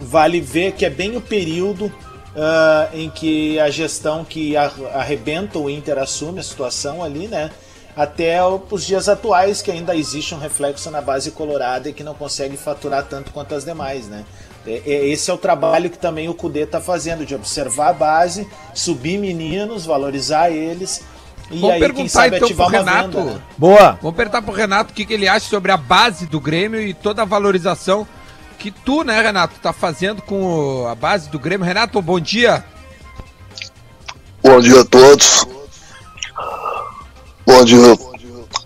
[0.00, 5.70] vale ver que é bem o período uh, em que a gestão que arrebenta o
[5.70, 7.50] Inter assume a situação ali, né?
[7.96, 12.14] Até os dias atuais, que ainda existe um reflexo na base colorada e que não
[12.14, 14.24] consegue faturar tanto quanto as demais, né?
[14.66, 17.92] É, é, esse é o trabalho que também o Cudê está fazendo, de observar a
[17.92, 21.02] base, subir meninos, valorizar eles.
[21.50, 23.18] E Vamos aí, perguntar sabe, então pro Renato.
[23.18, 23.42] Venda, né?
[23.56, 23.98] Boa.
[24.02, 26.92] Vamos perguntar pro Renato o que, que ele acha sobre a base do Grêmio e
[26.92, 28.06] toda a valorização
[28.58, 31.64] que tu, né, Renato, tá fazendo com a base do Grêmio.
[31.64, 32.64] Renato, bom dia.
[34.42, 35.46] Bom dia a todos.
[37.46, 37.78] Bom dia,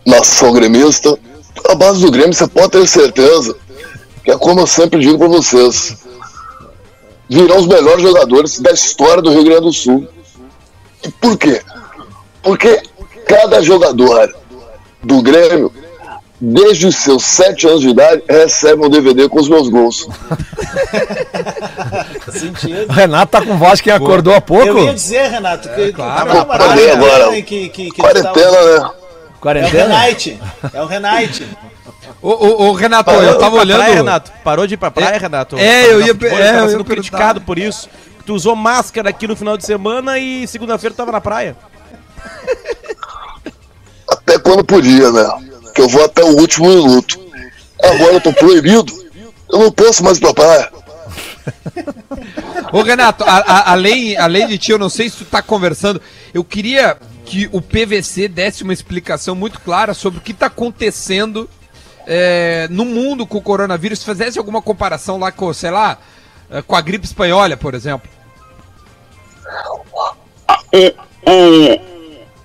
[0.05, 1.17] nação gremista.
[1.69, 3.57] A base do Grêmio, você pode ter certeza
[4.25, 5.97] que é como eu sempre digo para vocês,
[7.29, 10.07] virão os melhores jogadores da história do Rio Grande do Sul.
[11.05, 11.63] E por quê?
[12.43, 12.83] Porque
[13.27, 14.35] cada jogador
[15.03, 15.73] do Grêmio,
[16.41, 20.07] desde os seus sete anos de idade, recebe um DVD com os meus gols.
[22.33, 22.93] Sentido.
[22.93, 24.67] Renato tá com voz que acordou há pouco.
[24.67, 26.31] Eu ia dizer, Renato, que é, claro.
[26.31, 27.43] agora.
[27.43, 28.79] Que, que, que Quarentena, tava...
[28.79, 28.91] né?
[29.41, 29.81] Quarentena?
[29.81, 30.41] É o Renate.
[30.75, 31.49] É o Renate.
[32.23, 33.79] Ô, ô, ô, Renato, Parou eu tava olhando.
[33.81, 34.33] Praia, Renato?
[34.45, 35.59] Parou de ir pra praia, é, Renato?
[35.59, 36.15] É, eu ia.
[36.15, 37.89] Futebol, é, tava sendo criticado por isso.
[38.25, 41.57] Tu usou máscara aqui no final de semana e segunda-feira tava na praia.
[44.09, 45.29] Até quando podia, né?
[45.75, 47.19] Que eu vou até o último minuto.
[47.83, 48.93] Agora eu tô proibido.
[49.51, 50.71] Eu não posso mais ir pra praia.
[52.73, 56.01] Ô Renato, a, a, além, além de ti, eu não sei se tu tá conversando.
[56.33, 61.49] Eu queria que o PVC desse uma explicação muito clara sobre o que tá acontecendo
[62.07, 65.99] é, no mundo com o coronavírus, se fizesse alguma comparação lá com, sei lá,
[66.51, 68.11] é, com a gripe espanhola, por exemplo?
[70.73, 70.87] O,
[71.31, 71.75] o,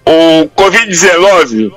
[0.06, 1.72] o Covid-19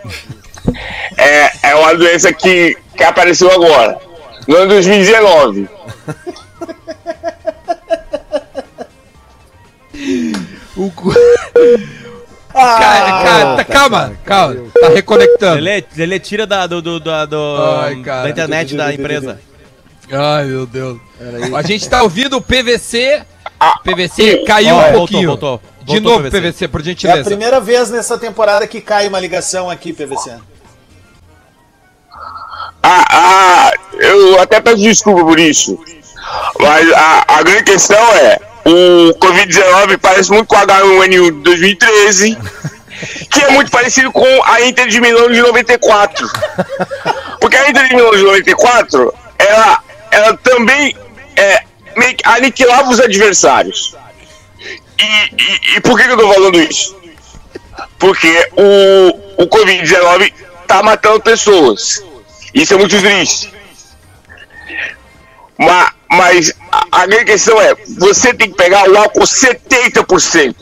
[1.16, 3.98] é, é uma doença que, que apareceu agora,
[4.46, 5.68] no ano 2019.
[10.76, 10.92] o,
[12.52, 15.60] cara, cara, tá, calma, calma, tá reconectando.
[15.60, 19.40] Lelê tira da, do, do, do, do Ai, da internet da empresa.
[20.12, 20.98] Ai, meu Deus.
[21.56, 23.22] A gente tá ouvindo o PVC.
[23.84, 25.28] PVC caiu um pouquinho.
[25.28, 25.94] Voltou, voltou.
[25.94, 26.40] De novo, PVC.
[26.40, 27.18] PVC, por gentileza.
[27.18, 30.36] É a primeira vez nessa temporada que cai uma ligação aqui, PVC.
[32.82, 35.78] Ah, ah, eu até peço desculpa por isso.
[36.58, 42.38] Mas a, a grande questão é: o Covid-19 parece muito com a H1N1 de 2013,
[43.30, 46.30] que é muito parecido com a Inter de Milão de 94.
[47.40, 50.94] Porque a Inter de Milão de 94, ela, ela também
[51.36, 51.62] é,
[51.96, 53.96] meio que aniquilava os adversários.
[54.58, 56.96] E, e, e por que, que eu tô falando isso?
[57.98, 60.32] Porque o, o Covid-19
[60.66, 62.04] tá matando pessoas.
[62.54, 63.52] Isso é muito triste.
[65.58, 66.52] Mas, mas
[66.90, 70.54] a, minha questão é, você tem que pegar o álcool 70%,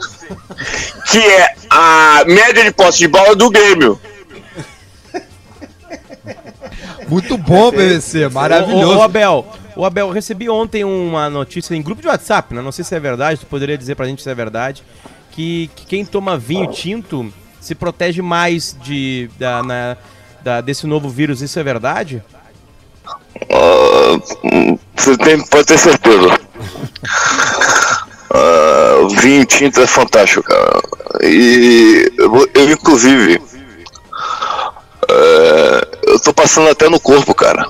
[1.10, 4.00] que é a média de posse de bola do Grêmio.
[7.08, 8.92] Muito bom, PVC, maravilhoso.
[8.92, 12.54] O, o, o, Abel, o Abel, eu recebi ontem uma notícia em grupo de WhatsApp,
[12.54, 12.60] né?
[12.60, 14.82] não sei se é verdade, tu poderia dizer pra gente se é verdade,
[15.30, 19.96] que, que quem toma vinho tinto se protege mais de, da, na,
[20.42, 22.22] da, desse novo vírus, isso é verdade?
[23.50, 26.40] Uh, você tem, pode ter certeza.
[28.30, 30.82] Uh, vinho tinto é fantástico, cara.
[31.22, 33.40] E eu, eu inclusive,
[35.04, 37.66] uh, eu tô passando até no corpo, cara.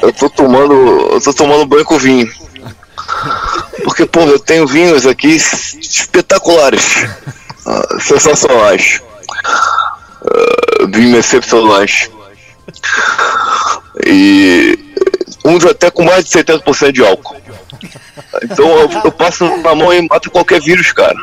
[0.00, 0.74] Eu tô tomando,
[1.12, 2.28] eu tô tomando banho com vinho.
[3.84, 7.04] Porque, pô, eu tenho vinhos aqui espetaculares,
[7.66, 9.00] uh, sensacionais,
[10.22, 12.10] uh, vinhos excepcionais.
[14.12, 14.78] E
[15.44, 17.36] uns até com mais de 70% de álcool.
[18.42, 21.16] Então eu, eu, passo na mão e mato qualquer vírus, cara.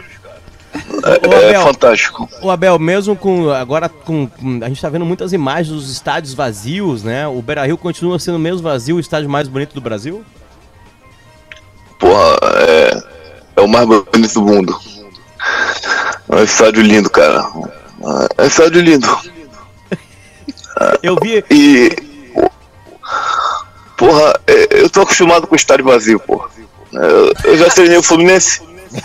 [0.74, 2.30] É, Abel, é fantástico.
[2.42, 3.52] O Abel, mesmo com.
[3.52, 4.30] Agora com,
[4.64, 7.28] A gente tá vendo muitas imagens dos estádios vazios, né?
[7.28, 10.24] O Beira Rio continua sendo mesmo vazio o estádio mais bonito do Brasil?
[12.00, 13.04] Porra, é.
[13.56, 14.80] É o mais bonito do mundo.
[16.30, 17.46] É um estádio lindo, cara.
[18.38, 19.08] É um estádio lindo.
[21.04, 21.44] Eu vi.
[21.52, 22.09] E.
[23.98, 26.50] Porra, é, eu tô acostumado com o estádio vazio, porra.
[26.94, 28.62] Eu, eu já treinei o Fluminense.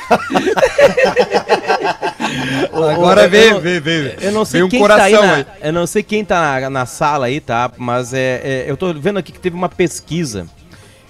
[2.72, 4.14] Agora vem, vem, vem.
[4.20, 5.46] Eu não sei Vem um quem tá aí, coração na, aí.
[5.62, 7.70] Eu não sei quem tá na, na sala aí, tá?
[7.76, 10.46] Mas é, é, eu tô vendo aqui que teve uma pesquisa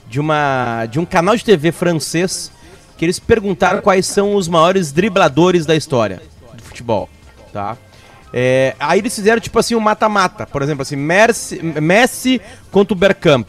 [0.09, 2.51] de, uma, de um canal de TV francês
[2.97, 7.09] que eles perguntaram quais são os maiores dribladores da história do futebol,
[7.53, 7.77] tá?
[8.37, 12.97] É, aí eles fizeram tipo assim um mata-mata, por exemplo assim, Messi, Messi contra o
[12.97, 13.47] Bergkamp.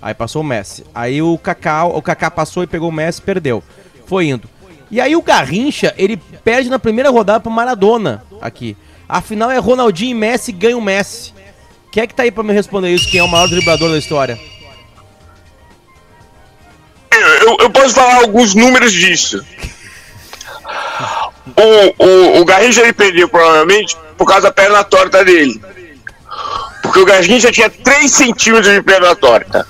[0.00, 0.86] Aí passou o Messi.
[0.94, 3.62] Aí o Kaká, o Kaká passou e pegou o Messi, perdeu.
[4.06, 4.48] Foi indo.
[4.90, 8.74] E aí o Garrincha, ele perde na primeira rodada pro Maradona aqui.
[9.06, 11.34] Afinal é Ronaldinho e Messi ganha o Messi.
[11.92, 13.10] Quem é que tá aí pra me responder isso?
[13.10, 14.40] Quem é o maior driblador da história?
[17.12, 19.44] Eu, eu posso falar alguns números disso.
[21.54, 25.60] O, o, o Garrincha ele perdeu provavelmente por causa da perna torta dele.
[26.80, 29.66] Porque o Garrincha tinha 3 centímetros de perna torta.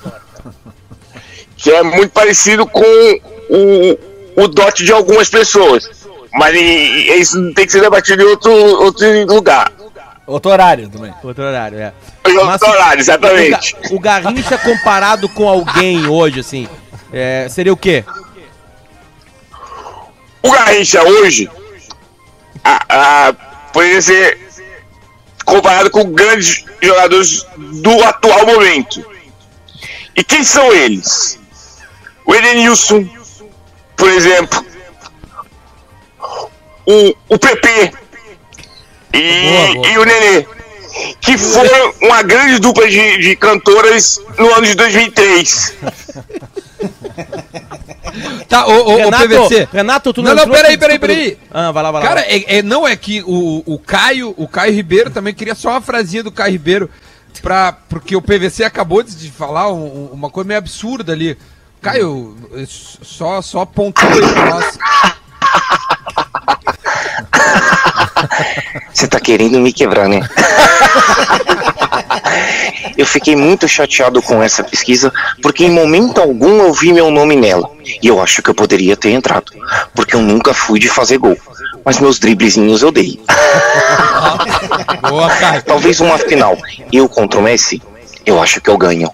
[1.57, 2.83] Que é muito parecido com
[3.49, 3.97] o,
[4.43, 5.89] o dote de algumas pessoas.
[6.33, 9.71] Mas e- isso tem que ser debatido em outro, outro lugar.
[10.27, 11.11] Outro horário também.
[11.23, 11.91] Outro horário, é.
[12.23, 13.73] Outro Mas, horário, O, exatamente.
[13.75, 16.67] Ga- o Garrincha comparado com alguém hoje, assim,
[17.11, 18.03] é, seria o quê?
[20.43, 21.49] O Garrincha hoje
[22.63, 23.33] a, a,
[23.73, 24.42] poderia ser
[25.45, 29.05] comparado com grandes jogadores do atual momento.
[30.15, 31.39] E quem são eles?
[32.25, 33.07] O Edenilson,
[33.95, 34.65] por exemplo.
[36.85, 37.93] O, o PP
[39.13, 39.87] e, Boa, boa.
[39.87, 40.45] e o Nenê.
[41.21, 45.73] Que foram uma grande dupla de, de cantoras no ano de 2003.
[48.47, 49.67] Tá, ô, ô, ô Renato, PVC.
[49.73, 51.37] Renato, tu Não, não, trouxe peraí, peraí, peraí.
[51.51, 52.07] Ah, vai lá, vai lá.
[52.07, 55.71] Cara, é, é- não é que o, o Caio, o Caio Ribeiro também queria só
[55.71, 56.89] uma frasinha do Caio Ribeiro
[57.41, 61.35] pra, porque o PVC acabou de falar um- um- uma coisa meio absurda ali.
[61.81, 64.77] Caio, só só pontua aí pra nós.
[68.93, 70.19] Você tá querendo me quebrar, né?
[72.97, 77.35] Eu fiquei muito chateado com essa pesquisa, porque em momento algum eu vi meu nome
[77.35, 77.69] nela.
[78.01, 79.51] E eu acho que eu poderia ter entrado,
[79.93, 81.37] porque eu nunca fui de fazer gol.
[81.83, 83.19] Mas meus driblezinhos eu dei.
[85.09, 85.29] Boa.
[85.65, 86.57] Talvez uma final,
[86.91, 87.81] eu contra o Messi,
[88.25, 89.11] eu acho que eu ganho.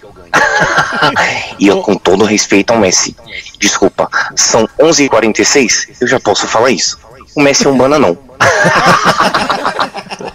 [1.60, 3.16] e eu, com todo respeito ao Messi,
[3.58, 7.00] desculpa, são 11h46, eu já posso falar isso.
[7.36, 8.29] O Messi é um bananão.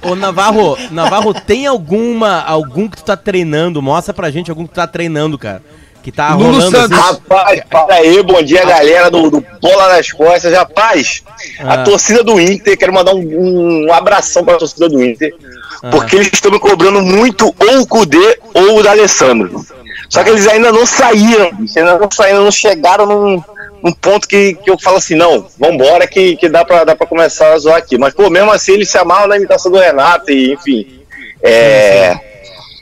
[0.03, 3.81] Ô Navarro, Navarro, tem alguma, algum que tu tá treinando?
[3.83, 5.63] Mostra pra gente algum que tu tá treinando, cara.
[6.03, 6.99] Que tá Lulu rolando Santos.
[6.99, 7.11] assim.
[7.15, 10.53] Rapaz, para aí, bom dia galera do, do Bola nas Costas.
[10.53, 11.23] Rapaz,
[11.61, 11.75] Ah.
[11.75, 15.35] a torcida do Inter, quero mandar um, um abração pra torcida do Inter,
[15.83, 15.89] Ah.
[15.91, 19.65] porque eles estão me cobrando muito ou o Kudê ou o D'Alessandro.
[20.11, 23.43] Só que eles ainda não saíram, eles ainda não saíram, não chegaram num,
[23.85, 27.07] num ponto que, que eu falo assim, não, vambora que, que dá, pra, dá pra
[27.07, 27.99] começar a zoar aqui.
[27.99, 31.01] Mas, pô, mesmo assim eles se amarram na imitação do Renato e, enfim,
[31.43, 32.17] é...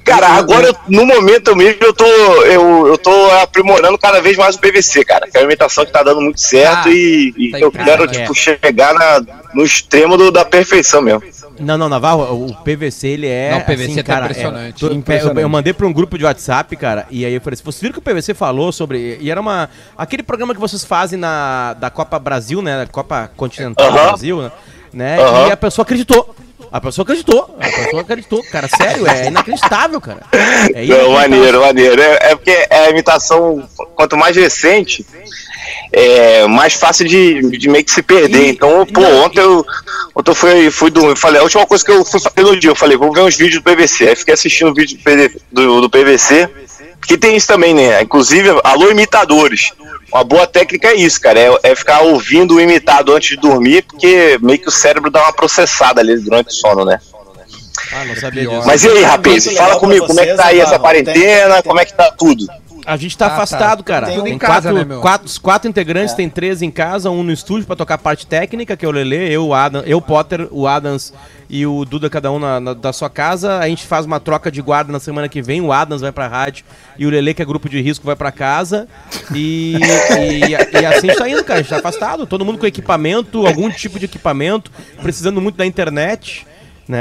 [0.05, 4.57] Cara, agora, eu- no momento mesmo, eu tô, eu, eu tô aprimorando cada vez mais
[4.57, 5.29] o PVC, cara.
[5.31, 7.71] Que é uma imitação que tá dando muito certo Ah, e, e tá eu em
[7.71, 9.23] quero, casa, tipo, chegar na,
[9.55, 11.23] no extremo do- da perfeição mesmo.
[11.61, 13.51] Não, não, Navarro, o PVC ele é.
[13.53, 14.85] Não, o PVC assim, tá cara, impressionante.
[14.85, 15.37] é- tu- Impressionante.
[15.39, 17.81] Eu, eu mandei pra um grupo de WhatsApp, cara, e aí eu falei assim: vocês
[17.81, 19.19] viram que o PVC falou sobre.
[19.21, 19.69] E era uma.
[19.97, 22.79] Aquele programa que vocês fazem na, da Copa Brasil, né?
[22.79, 24.09] Da Copa Continental do Aham.
[24.09, 24.53] Brasil, né?
[24.93, 25.19] né?
[25.21, 25.49] Aham.
[25.49, 26.35] E a pessoa acreditou.
[26.71, 27.57] A pessoa acreditou.
[27.61, 28.43] A pessoa acreditou.
[28.51, 30.21] Cara, sério, é inacreditável, cara.
[30.75, 32.01] É Não, maneiro, maneiro.
[32.01, 35.05] É, é porque é a imitação, quanto mais recente,
[35.93, 38.47] é mais fácil de, de meio que se perder.
[38.47, 39.65] E- então, pô, não, ontem eu,
[40.15, 41.11] ontem eu fui, fui do.
[41.11, 43.23] Eu falei, a última coisa que eu fui fazer no dia, eu falei, vou ver
[43.23, 44.09] uns vídeos do PVC.
[44.09, 44.99] Aí fiquei assistindo o vídeo
[45.51, 46.49] do, do, PVC.
[46.99, 48.01] Porque tem isso também, né?
[48.01, 49.73] Inclusive, alô, imitadores.
[50.13, 51.39] Uma boa técnica é isso, cara.
[51.39, 55.23] É, é ficar ouvindo o imitado antes de dormir, porque meio que o cérebro dá
[55.23, 57.01] uma processada ali durante o sono, né?
[57.93, 58.57] Ah, não sabia Pior.
[58.57, 58.67] disso.
[58.67, 59.47] Mas e aí, rapaz?
[59.55, 61.63] Fala comigo, como é que tá aí essa quarentena?
[61.63, 62.47] Como é que tá tudo?
[62.85, 63.35] A gente tá Ah, tá.
[63.37, 64.07] afastado, cara.
[64.07, 65.01] Tem um Tem, em casa, quatro, né, meu?
[65.01, 68.77] quatro, quatro integrantes, tem três em casa, um no estúdio pra tocar a parte técnica,
[68.77, 71.13] que é o Lele, eu, o Adam, eu, Potter, o Adams
[71.49, 73.59] e o Duda, cada um na, na- da sua casa.
[73.59, 75.61] A gente faz uma troca de guarda na semana que vem.
[75.61, 76.65] O Adams vai pra rádio
[76.99, 78.89] e o Lele, que é grupo de risco, vai pra casa.
[79.35, 81.61] E, e, e assim está indo, cara.
[81.61, 82.27] A gente tá afastado.
[82.27, 84.71] Todo mundo com equipamento, algum tipo de equipamento,
[85.01, 86.47] precisando muito da internet.
[86.89, 86.99] Né?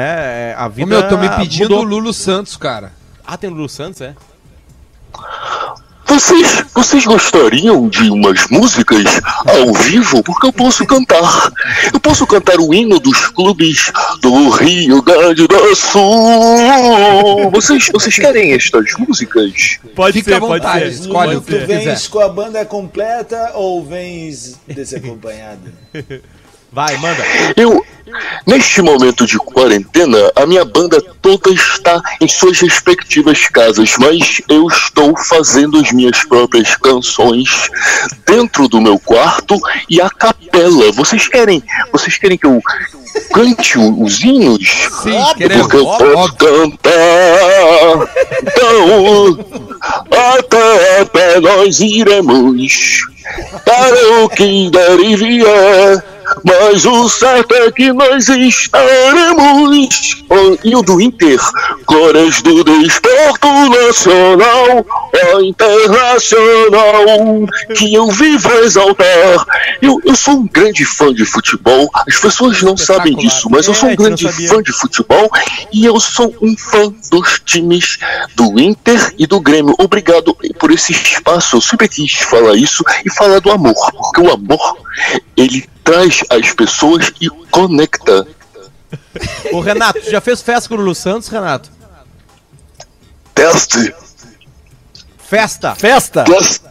[0.52, 0.88] É, A Ô, vida.
[0.88, 1.84] meu, tô me pedindo o mudou.
[1.84, 2.92] Lulu Santos, cara.
[3.26, 4.14] Ah, tem o Lulu Santos, é?
[6.06, 9.06] Vocês, vocês gostariam de umas músicas
[9.48, 10.22] ao vivo?
[10.22, 11.52] Porque eu posso cantar.
[11.94, 13.92] Eu posso cantar o hino dos clubes
[14.22, 17.50] do Rio Grande do Sul.
[17.52, 19.80] Vocês, vocês querem estas músicas?
[19.96, 22.10] Pode Fica à vontade, escolhe o tu que vens quiser.
[22.10, 25.72] com a banda completa ou vens desacompanhado?
[26.74, 27.24] Vai, manda.
[27.56, 27.86] Eu,
[28.46, 34.68] neste momento de quarentena, a minha banda toda está em suas respectivas casas, mas eu
[34.68, 37.70] estou fazendo as minhas próprias canções
[38.26, 39.60] dentro do meu quarto
[39.90, 40.92] e a capela.
[40.94, 42.62] Vocês querem, vocês querem que eu
[43.34, 44.90] cante os hinos?
[45.04, 45.68] Sim, queremos.
[45.68, 46.92] Porque eu posso cantar.
[48.42, 49.40] Então,
[50.12, 53.08] até a pé nós iremos
[53.66, 56.04] para o que der e vier.
[56.44, 60.24] Mas o certo é que nós estaremos.
[60.30, 61.40] Oh, e o do Inter,
[61.86, 64.86] glórias do desporto nacional,
[65.36, 67.06] ó internacional,
[67.76, 69.46] que eu vivo exaltar.
[69.82, 73.74] Eu, eu sou um grande fã de futebol, as pessoas não sabem disso, mas eu
[73.74, 75.30] sou É, um não grande fã de futebol
[75.72, 78.00] e eu sou um fã dos times
[78.36, 79.76] do Inter e do Grêmio.
[79.78, 81.58] Obrigado por esse espaço.
[81.58, 84.78] Eu sempre quis falar isso e falar do amor, porque o amor
[85.38, 88.26] ele traz as pessoas e conecta.
[89.52, 91.70] Ô, Renato, já fez festa com o Lulu Santos, Renato?
[93.36, 93.94] Teste,
[95.18, 95.76] Festa.
[95.76, 96.24] Festa!
[96.24, 96.62] teste.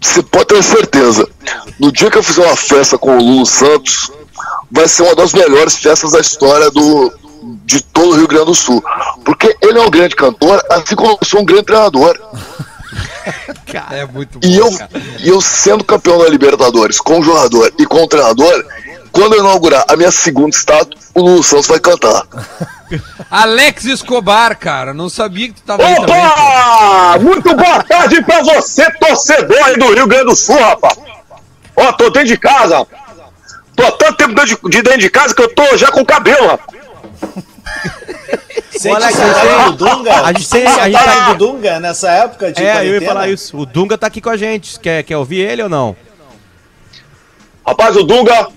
[0.00, 1.28] Você pode ter certeza.
[1.78, 4.10] No dia que eu fizer uma festa com o Lulu Santos,
[4.70, 7.12] vai ser uma das melhores festas da história do
[7.64, 8.82] de todo o Rio Grande do Sul.
[9.24, 12.18] Porque ele é um grande cantor, assim como eu sou um grande treinador.
[13.90, 14.46] É muito bom.
[14.46, 14.90] E eu, cara.
[15.20, 18.64] e eu sendo campeão da Libertadores com o jogador e com o treinador,
[19.12, 22.22] quando eu inaugurar a minha segunda estátua, o Lulu Santos vai cantar.
[23.30, 26.08] Alex Escobar, cara, não sabia que tu tava aí também.
[26.08, 27.16] cara.
[27.16, 27.18] Opa!
[27.18, 30.98] Muito boa tarde pra você, torcedor aí do Rio Grande do Sul, rapaz.
[31.76, 33.02] Ó, tô dentro de casa, rapaz.
[33.76, 36.04] Tô há tanto tempo dentro de, de dentro de casa que eu tô já com
[36.04, 36.78] cabelo, rapaz.
[38.70, 40.14] Sente Alex, saudade a gente do Dunga?
[40.24, 43.06] a gente tem- a gente tá- do Dunga nessa época de É, eu ia quarentena?
[43.12, 43.56] falar isso.
[43.56, 44.78] O Dunga tá aqui com a gente.
[44.80, 45.96] Quer, quer ouvir ele ou não?
[47.66, 48.48] Rapaz, o Dunga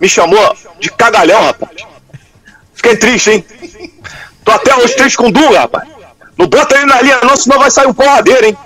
[0.00, 1.72] me chamou de cagalhão, rapaz.
[2.74, 3.44] Fiquei triste, hein?
[4.44, 5.88] Tô até hoje triste com o Dunga, rapaz.
[6.36, 8.56] Não bota ele na linha não, senão vai sair um porradeiro, hein?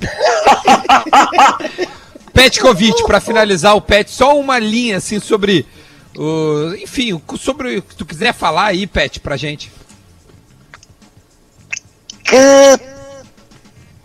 [2.32, 5.66] Petkovic, pra finalizar o Pet, só uma linha assim sobre.
[6.16, 9.70] o- enfim, o- sobre o que tu quiser falar aí, Pet, pra gente.
[12.26, 12.80] Quer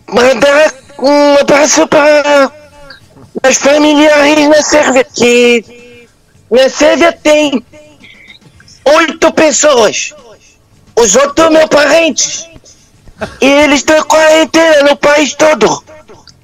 [0.06, 2.52] mandar um abraço para
[3.42, 6.08] as familiares na Sérvia, que
[6.50, 7.64] na Sérvia tem
[8.84, 10.14] oito pessoas.
[10.94, 12.48] Os outros meus parentes.
[13.40, 15.82] E eles estão em quarentena no país todo.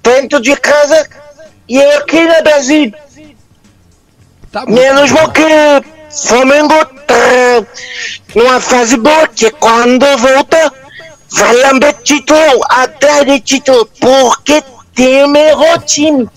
[0.03, 1.09] Dentro de casa
[1.69, 2.93] e eu aqui no Brasil.
[4.51, 4.73] Tá bom.
[4.73, 5.43] Menos porque
[6.27, 6.75] Flamengo
[7.07, 7.15] tá
[8.35, 10.73] numa fase boa, que quando volta
[11.31, 14.63] vai lamber título atrás de título, porque
[14.95, 16.29] tem o time.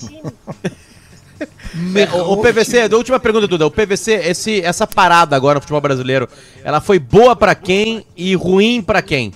[1.95, 3.65] É, o, o PVC, a última pergunta, Duda.
[3.65, 6.27] O PVC, esse, essa parada agora no futebol brasileiro,
[6.63, 9.33] ela foi boa pra quem e ruim pra quem?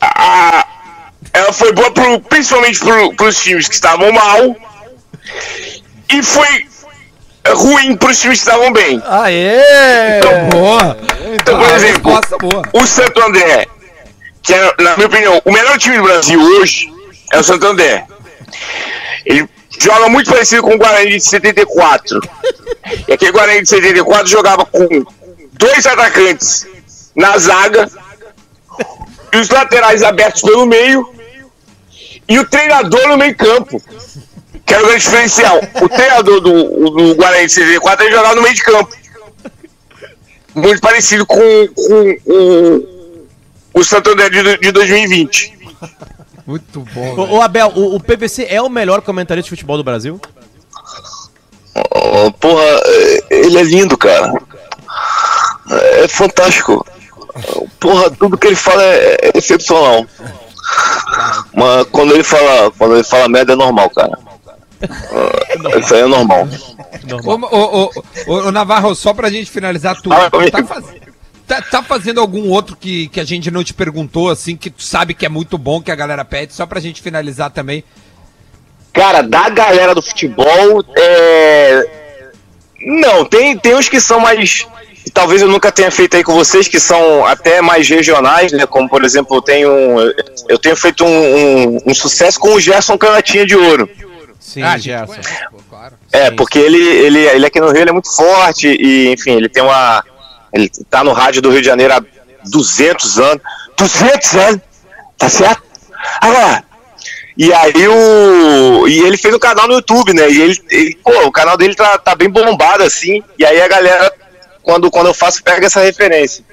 [0.00, 0.66] a-
[1.32, 4.54] ela foi boa pro, principalmente pro, pros times que estavam mal
[6.10, 6.66] e foi
[7.54, 9.00] ruim pros times que estavam bem.
[9.04, 10.20] Aê!
[10.50, 10.96] Boa!
[11.34, 12.62] Então, por Ah, exemplo, resposta boa.
[12.72, 13.66] o Santo André,
[14.44, 16.92] que é, na minha opinião, o melhor time do Brasil hoje
[17.32, 18.06] é o Santo André.
[19.24, 19.48] Ele
[19.80, 22.20] joga muito parecido com o Guarani de 74.
[23.08, 24.86] E aquele Guarani de 74 jogava com
[25.54, 26.66] dois atacantes
[27.16, 27.90] na zaga
[29.32, 31.10] e os laterais abertos pelo meio
[32.28, 33.82] e o treinador no meio campo.
[34.66, 35.60] Que era o grande diferencial.
[35.80, 38.94] O treinador do, do Guarani de 74 ele jogava no meio de campo.
[40.54, 41.40] Muito parecido com,
[41.74, 42.93] com o,
[43.74, 45.58] o Santander de, de 2020.
[46.46, 47.14] Muito bom.
[47.18, 50.20] Ô, ô, Abel, o, o PVC é o melhor comentarista de futebol do Brasil?
[51.90, 54.32] Oh, porra, é- ele é lindo, cara.
[55.70, 56.86] É fantástico.
[57.80, 60.06] Porra, tudo que ele fala é, é excepcional.
[61.54, 64.18] Mas quando ele fala, quando ele fala merda é normal, cara.
[64.82, 66.46] Ah, Isso aí é normal.
[67.24, 67.90] Ô, ô, ô,
[68.26, 70.84] ô, ô, Navarro, só pra gente finalizar, tu Ah, tá, faz-
[71.46, 74.82] tá- tá fazendo algum outro que, que a gente não te perguntou, assim, que tu
[74.82, 77.82] sabe que é muito bom, que a galera pede, só pra gente finalizar também.
[78.92, 81.88] Cara, da galera do futebol, é...
[82.80, 84.66] Não, tem, tem uns que são mais.
[85.12, 88.66] Talvez eu nunca tenha feito aí com vocês, que são até mais regionais, né?
[88.66, 89.70] Como, por exemplo, eu tenho,
[90.48, 91.08] eu tenho feito um,
[91.76, 93.88] um- um sucesso com o Gerson Canatinha de Ouro.
[94.38, 95.06] Sim, Ah, Gerson.
[95.06, 95.94] conhece, pô, claro.
[96.12, 99.32] É, Sim, porque ele, ele, ele aqui no Rio ele é muito forte e, enfim,
[99.32, 100.04] ele tem uma.
[100.54, 102.02] Ele tá no rádio do Rio de Janeiro há
[102.48, 103.42] 200 anos.
[103.76, 104.60] 200 anos!
[105.18, 105.62] Tá certo?
[106.20, 106.64] Agora,
[107.36, 108.86] E aí o.
[108.86, 110.30] E ele fez um canal no YouTube, né?
[110.30, 110.62] E ele.
[110.70, 113.22] ele- pô, o canal dele tá, tá bem bombado, assim.
[113.38, 114.12] E aí a galera,
[114.62, 116.44] quando, quando eu faço, pega essa referência.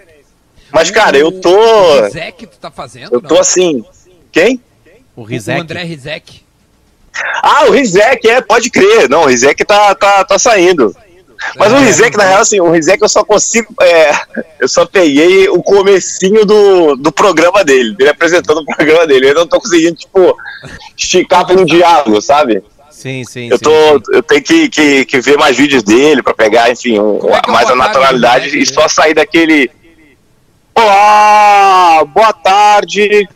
[0.72, 1.52] Mas, cara, eu tô.
[1.56, 3.14] O Rizek tu tá fazendo?
[3.14, 3.84] Eu tô assim.
[4.32, 4.60] Quem?
[5.16, 5.60] O O Rizek.
[5.62, 6.42] André Rizek.
[7.44, 9.08] Ah, o Rizek, é, pode crer.
[9.10, 10.96] Não, o Rizek tá, tá, tá saindo.
[11.58, 13.74] Mas o É, Rizek, na real, assim, o Rizek eu só consigo.
[13.82, 14.12] é,
[14.60, 19.30] eu só peguei o comecinho do, do programa dele, dele apresentando o programa dele.
[19.30, 20.36] Eu não tô conseguindo, tipo,
[20.98, 22.64] esticar um diálogo, sabe?
[22.92, 24.02] Sim, sim, Eu, tô, sim.
[24.14, 27.50] eu tenho que, que, que ver mais vídeos dele pra pegar, enfim, um- é é
[27.50, 29.72] o mais a naturalidade e Rizek, só sair daquele.
[30.76, 33.28] Olá, boa tarde.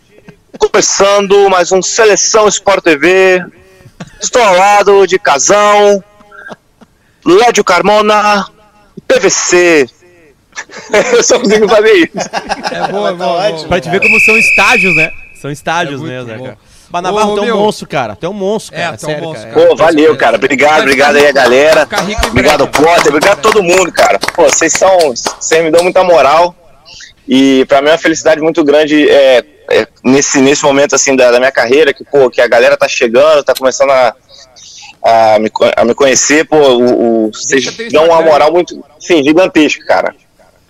[0.57, 3.43] Começando mais um Seleção Sport TV.
[4.21, 6.03] Estou ao lado de Casão,
[7.25, 8.45] Lédio Carmona,
[9.07, 9.89] PVC.
[11.13, 12.29] eu só consigo fazer isso.
[12.71, 13.67] É boa, Tá boa.
[13.67, 15.11] Pra te ver como são estágios, né?
[15.41, 16.43] São estágios É né, bom.
[16.45, 16.57] cara?
[16.91, 17.57] Mas Navarro, Ô, tu é um meu.
[17.57, 18.15] monstro, cara.
[18.15, 18.91] Tu é um monstro, É, cara.
[18.93, 19.55] é um sério, monstro, cara.
[19.55, 19.67] cara.
[19.69, 20.35] Pô, valeu, cara.
[20.37, 21.87] Obrigado, obrigado aí a galera.
[22.29, 22.67] Obrigado.
[22.67, 23.07] Potter.
[23.07, 24.17] Obrigado a todo mundo, cara.
[24.33, 24.97] Pô, vocês são.
[25.13, 26.55] Vocês me dão muita moral.
[27.27, 31.31] E pra mim é uma felicidade muito grande é, é, nesse, nesse momento assim da,
[31.31, 34.15] da minha carreira, que, pô, que a galera tá chegando, tá começando a,
[35.05, 39.85] a, me, a me conhecer, pô, o, o- vocês dão uma moral muito sim, gigantesca,
[39.85, 40.15] cara.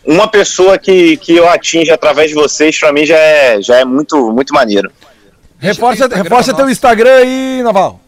[0.05, 3.85] Uma pessoa que, que eu atinge através de vocês, pra mim já é, já é
[3.85, 4.91] muito, muito maneiro.
[5.57, 6.69] Reforça, reforça teu.
[6.69, 7.99] Instagram aí, Naval.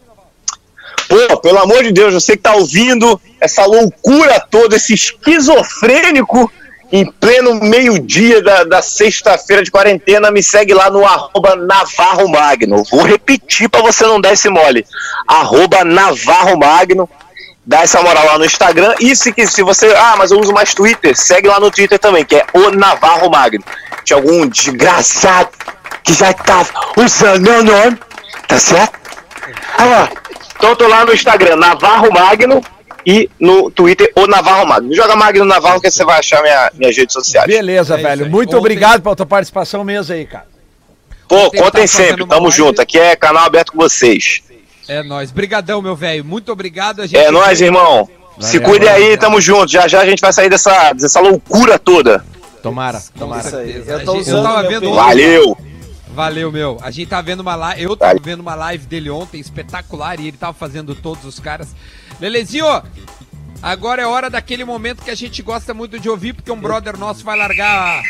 [1.08, 6.52] Pô, pelo amor de Deus, você que tá ouvindo essa loucura toda, esse esquizofrênico
[6.90, 12.82] em pleno meio-dia da, da sexta-feira de quarentena, me segue lá no arroba Navarro Magno.
[12.90, 14.86] Vou repetir pra você não dar esse mole.
[15.26, 17.08] Arroba Navarro Magno.
[17.64, 18.94] Dá essa moral lá no Instagram.
[18.98, 19.94] E se, se você.
[19.94, 23.30] Ah, mas eu uso mais Twitter, segue lá no Twitter também, que é o Navarro
[23.30, 23.62] Magno.
[24.04, 25.50] Tinha algum desgraçado
[26.02, 27.98] que já tava usando meu nome,
[28.46, 28.98] tá certo?
[29.76, 30.08] Ah.
[30.56, 32.60] Então tô lá no Instagram, Navarro Magno,
[33.10, 34.94] e no Twitter, o Navarro Magno.
[34.94, 37.46] Joga Magno Navarro que você vai achar minha, minhas redes sociais.
[37.46, 38.28] Beleza, É velho.
[38.28, 40.46] Muito Ontem- obrigado pela tua participação mesmo aí, cara.
[41.26, 42.56] Pô, Ontem contem tá sempre, tamo live.
[42.56, 42.82] junto.
[42.82, 44.42] Aqui é canal aberto com vocês.
[44.86, 45.30] É nóis.
[45.30, 46.22] Brigadão, meu velho.
[46.22, 47.00] Muito obrigado.
[47.00, 48.06] A gente É nóis, irmão.
[48.40, 49.72] Se cuidem aí, tamo junto.
[49.72, 52.22] Já já a gente vai sair dessa, dessa loucura toda.
[52.62, 53.48] Tomara, tomara.
[53.64, 55.56] Eu A tô usando tava meu vendo Valeu!
[56.14, 56.78] Valeu, meu.
[56.82, 57.82] A gente tá vendo uma live.
[57.82, 58.22] Eu tava Valeu.
[58.24, 61.68] vendo uma live dele ontem, espetacular, e ele tava fazendo todos os caras.
[62.20, 62.66] Lelezinho,
[63.62, 66.96] agora é hora daquele momento que a gente gosta muito de ouvir, porque um brother
[66.98, 68.02] nosso vai largar.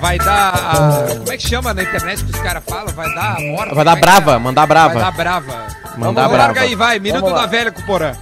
[0.00, 0.54] Vai dar.
[0.54, 2.92] a- Como é que chama na internet que os caras falam?
[2.94, 3.74] Vai dar a morte.
[3.74, 4.38] Vai dar como é brava, é?
[4.38, 4.94] mandar brava.
[4.94, 5.66] Vai dar brava.
[5.96, 6.36] Mandar Vamos, brava.
[6.36, 6.98] Larga aí, vai.
[6.98, 8.14] Minuto da velha com o Porã.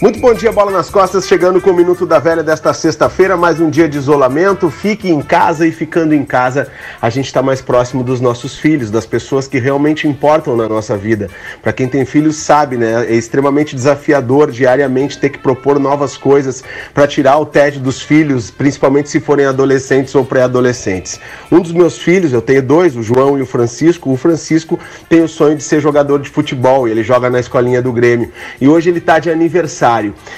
[0.00, 3.58] Muito bom dia, bola nas costas, chegando com o Minuto da Velha desta sexta-feira, mais
[3.58, 4.70] um dia de isolamento.
[4.70, 6.68] Fique em casa e ficando em casa,
[7.02, 10.96] a gente está mais próximo dos nossos filhos, das pessoas que realmente importam na nossa
[10.96, 11.28] vida.
[11.60, 13.06] Para quem tem filhos sabe, né?
[13.08, 16.62] É extremamente desafiador diariamente ter que propor novas coisas
[16.94, 21.18] para tirar o tédio dos filhos, principalmente se forem adolescentes ou pré-adolescentes.
[21.50, 24.12] Um dos meus filhos, eu tenho dois, o João e o Francisco.
[24.12, 24.78] O Francisco
[25.08, 28.30] tem o sonho de ser jogador de futebol, e ele joga na escolinha do Grêmio.
[28.60, 29.87] E hoje ele está de aniversário.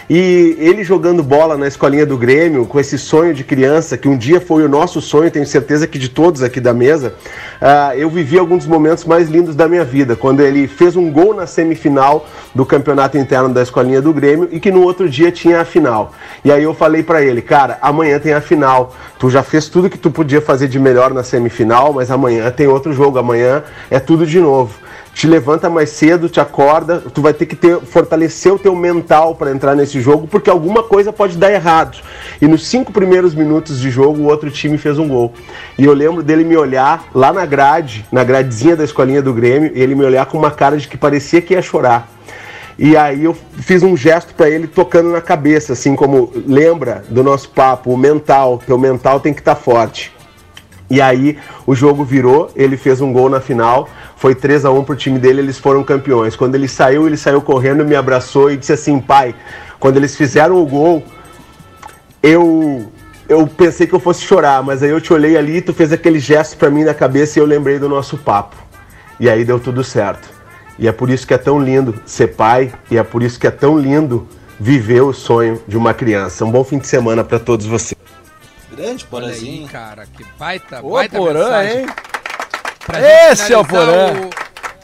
[0.09, 4.17] E ele jogando bola na escolinha do Grêmio, com esse sonho de criança, que um
[4.17, 7.15] dia foi o nosso sonho, tenho certeza que de todos aqui da mesa,
[7.61, 11.11] ah, eu vivi alguns dos momentos mais lindos da minha vida, quando ele fez um
[11.11, 15.33] gol na semifinal do campeonato interno da escolinha do Grêmio e que no outro dia
[15.33, 16.13] tinha a final.
[16.45, 18.95] E aí eu falei pra ele, cara, amanhã tem a final.
[19.19, 22.67] Tu já fez tudo que tu podia fazer de melhor na semifinal, mas amanhã tem
[22.67, 24.75] outro jogo, amanhã é tudo de novo
[25.15, 29.35] te levanta mais cedo, te acorda, tu vai ter que ter, fortalecer o teu mental
[29.35, 31.99] para entrar nesse jogo, porque alguma coisa pode dar errado.
[32.41, 35.33] E nos cinco primeiros minutos de jogo, o outro time fez um gol.
[35.77, 39.73] E eu lembro dele me olhar lá na grade, na gradezinha da escolinha do Grêmio,
[39.75, 42.09] e ele me olhar com uma cara de que parecia que ia chorar.
[42.79, 47.23] E aí eu fiz um gesto para ele tocando na cabeça, assim como lembra do
[47.23, 50.11] nosso papo, o mental, teu mental tem que estar forte.
[50.91, 54.83] E aí o jogo virou, ele fez um gol na final, foi 3 a 1
[54.83, 56.35] pro time dele, eles foram campeões.
[56.35, 59.33] Quando ele saiu, ele saiu correndo, me abraçou e disse assim: "Pai,
[59.79, 61.05] quando eles fizeram o gol,
[62.21, 62.91] eu
[63.29, 66.19] eu pensei que eu fosse chorar, mas aí eu te olhei ali, tu fez aquele
[66.19, 68.57] gesto para mim na cabeça e eu lembrei do nosso papo.
[69.21, 70.29] E aí deu tudo certo.
[70.77, 73.47] E é por isso que é tão lindo ser pai e é por isso que
[73.47, 74.27] é tão lindo
[74.59, 76.45] viver o sonho de uma criança.
[76.45, 77.97] Um bom fim de semana para todos vocês.
[78.71, 79.69] Grande Olha aí, Porazinho.
[79.69, 80.07] cara.
[80.07, 81.81] Que baita, Ô, baita Porã, mensagem.
[81.83, 81.87] hein?
[82.87, 84.13] Pra Esse é o Porã.
[84.27, 84.31] o-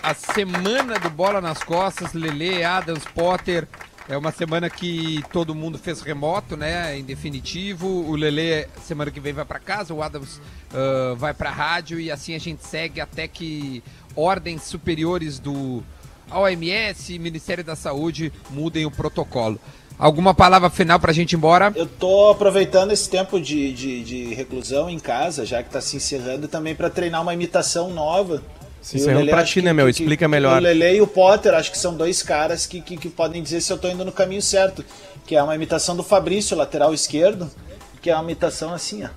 [0.03, 3.67] A semana do Bola nas Costas, Lele, Adams, Potter.
[4.09, 6.97] É uma semana que todo mundo fez remoto, né?
[6.97, 7.89] Em definitivo.
[7.89, 10.41] O Lele semana que vem vai para casa, o Adams
[10.73, 13.83] uh, vai para rádio e assim a gente segue até que
[14.15, 15.83] ordens superiores do
[16.31, 19.59] OMS, Ministério da Saúde mudem o protocolo.
[19.99, 21.73] Alguma palavra final pra gente ir embora?
[21.75, 25.97] Eu tô aproveitando esse tempo de, de, de reclusão em casa, já que tá se
[25.97, 28.43] encerrando, também para treinar uma imitação nova.
[28.83, 29.89] Se encerrando pra ti, né, meu?
[29.89, 30.59] Explica melhor.
[30.59, 33.61] O Lele e o Potter, acho que são dois caras que, que, que podem dizer
[33.61, 34.85] se eu tô indo no caminho certo.
[35.27, 37.51] Que é uma imitação do Fabrício, lateral esquerdo,
[38.01, 39.09] que é uma imitação assim, ó.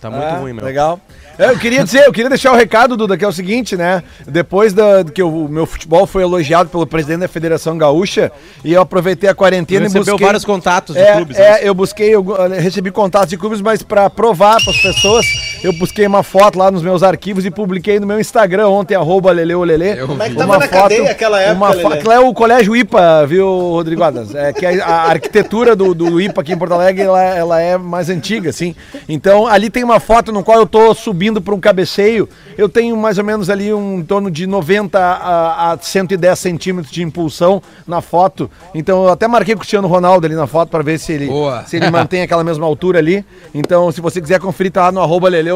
[0.00, 0.64] Tá muito Ah, ruim, meu.
[0.64, 0.98] Legal.
[1.38, 4.02] Eu queria dizer, eu queria deixar o recado, Duda, que é o seguinte, né?
[4.26, 8.30] Depois da, que o meu futebol foi elogiado pelo presidente da Federação Gaúcha,
[8.64, 10.26] e eu aproveitei a quarentena e recebeu busquei...
[10.26, 11.58] vários contatos de é, clubes, É, né?
[11.62, 15.24] eu busquei, eu eh, recebi contatos de clubes, mas pra provar pras pessoas,
[15.62, 19.30] eu busquei uma foto lá nos meus arquivos e publiquei no meu Instagram ontem, arroba
[19.30, 20.06] Leleolele.
[20.06, 21.82] Como é que tava na cadeia aquela época, Uma Lelê?
[21.82, 24.34] foto, aquilo é o Colégio IPA, viu, Rodrigo Adams?
[24.34, 27.76] É que a, a arquitetura do, do IPA aqui em Porto Alegre, ela, ela é
[27.76, 28.74] mais antiga, assim.
[29.08, 32.26] Então, ali tem uma foto no qual eu tô subindo para um cabeceio.
[32.56, 36.92] Eu tenho mais ou menos ali um em torno de 90 a, a 110 centímetros
[36.92, 38.50] de impulsão na foto.
[38.74, 41.26] Então, eu até marquei com o Cristiano Ronaldo ali na foto para ver se ele,
[41.26, 41.64] Boa.
[41.66, 43.24] se ele mantém aquela mesma altura ali.
[43.54, 45.49] Então, se você quiser conferir, tá lá no arroba Leleolele.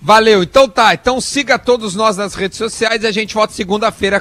[0.00, 0.92] Valeu, então tá.
[0.94, 4.20] Então siga todos nós nas redes sociais e a gente volta segunda-feira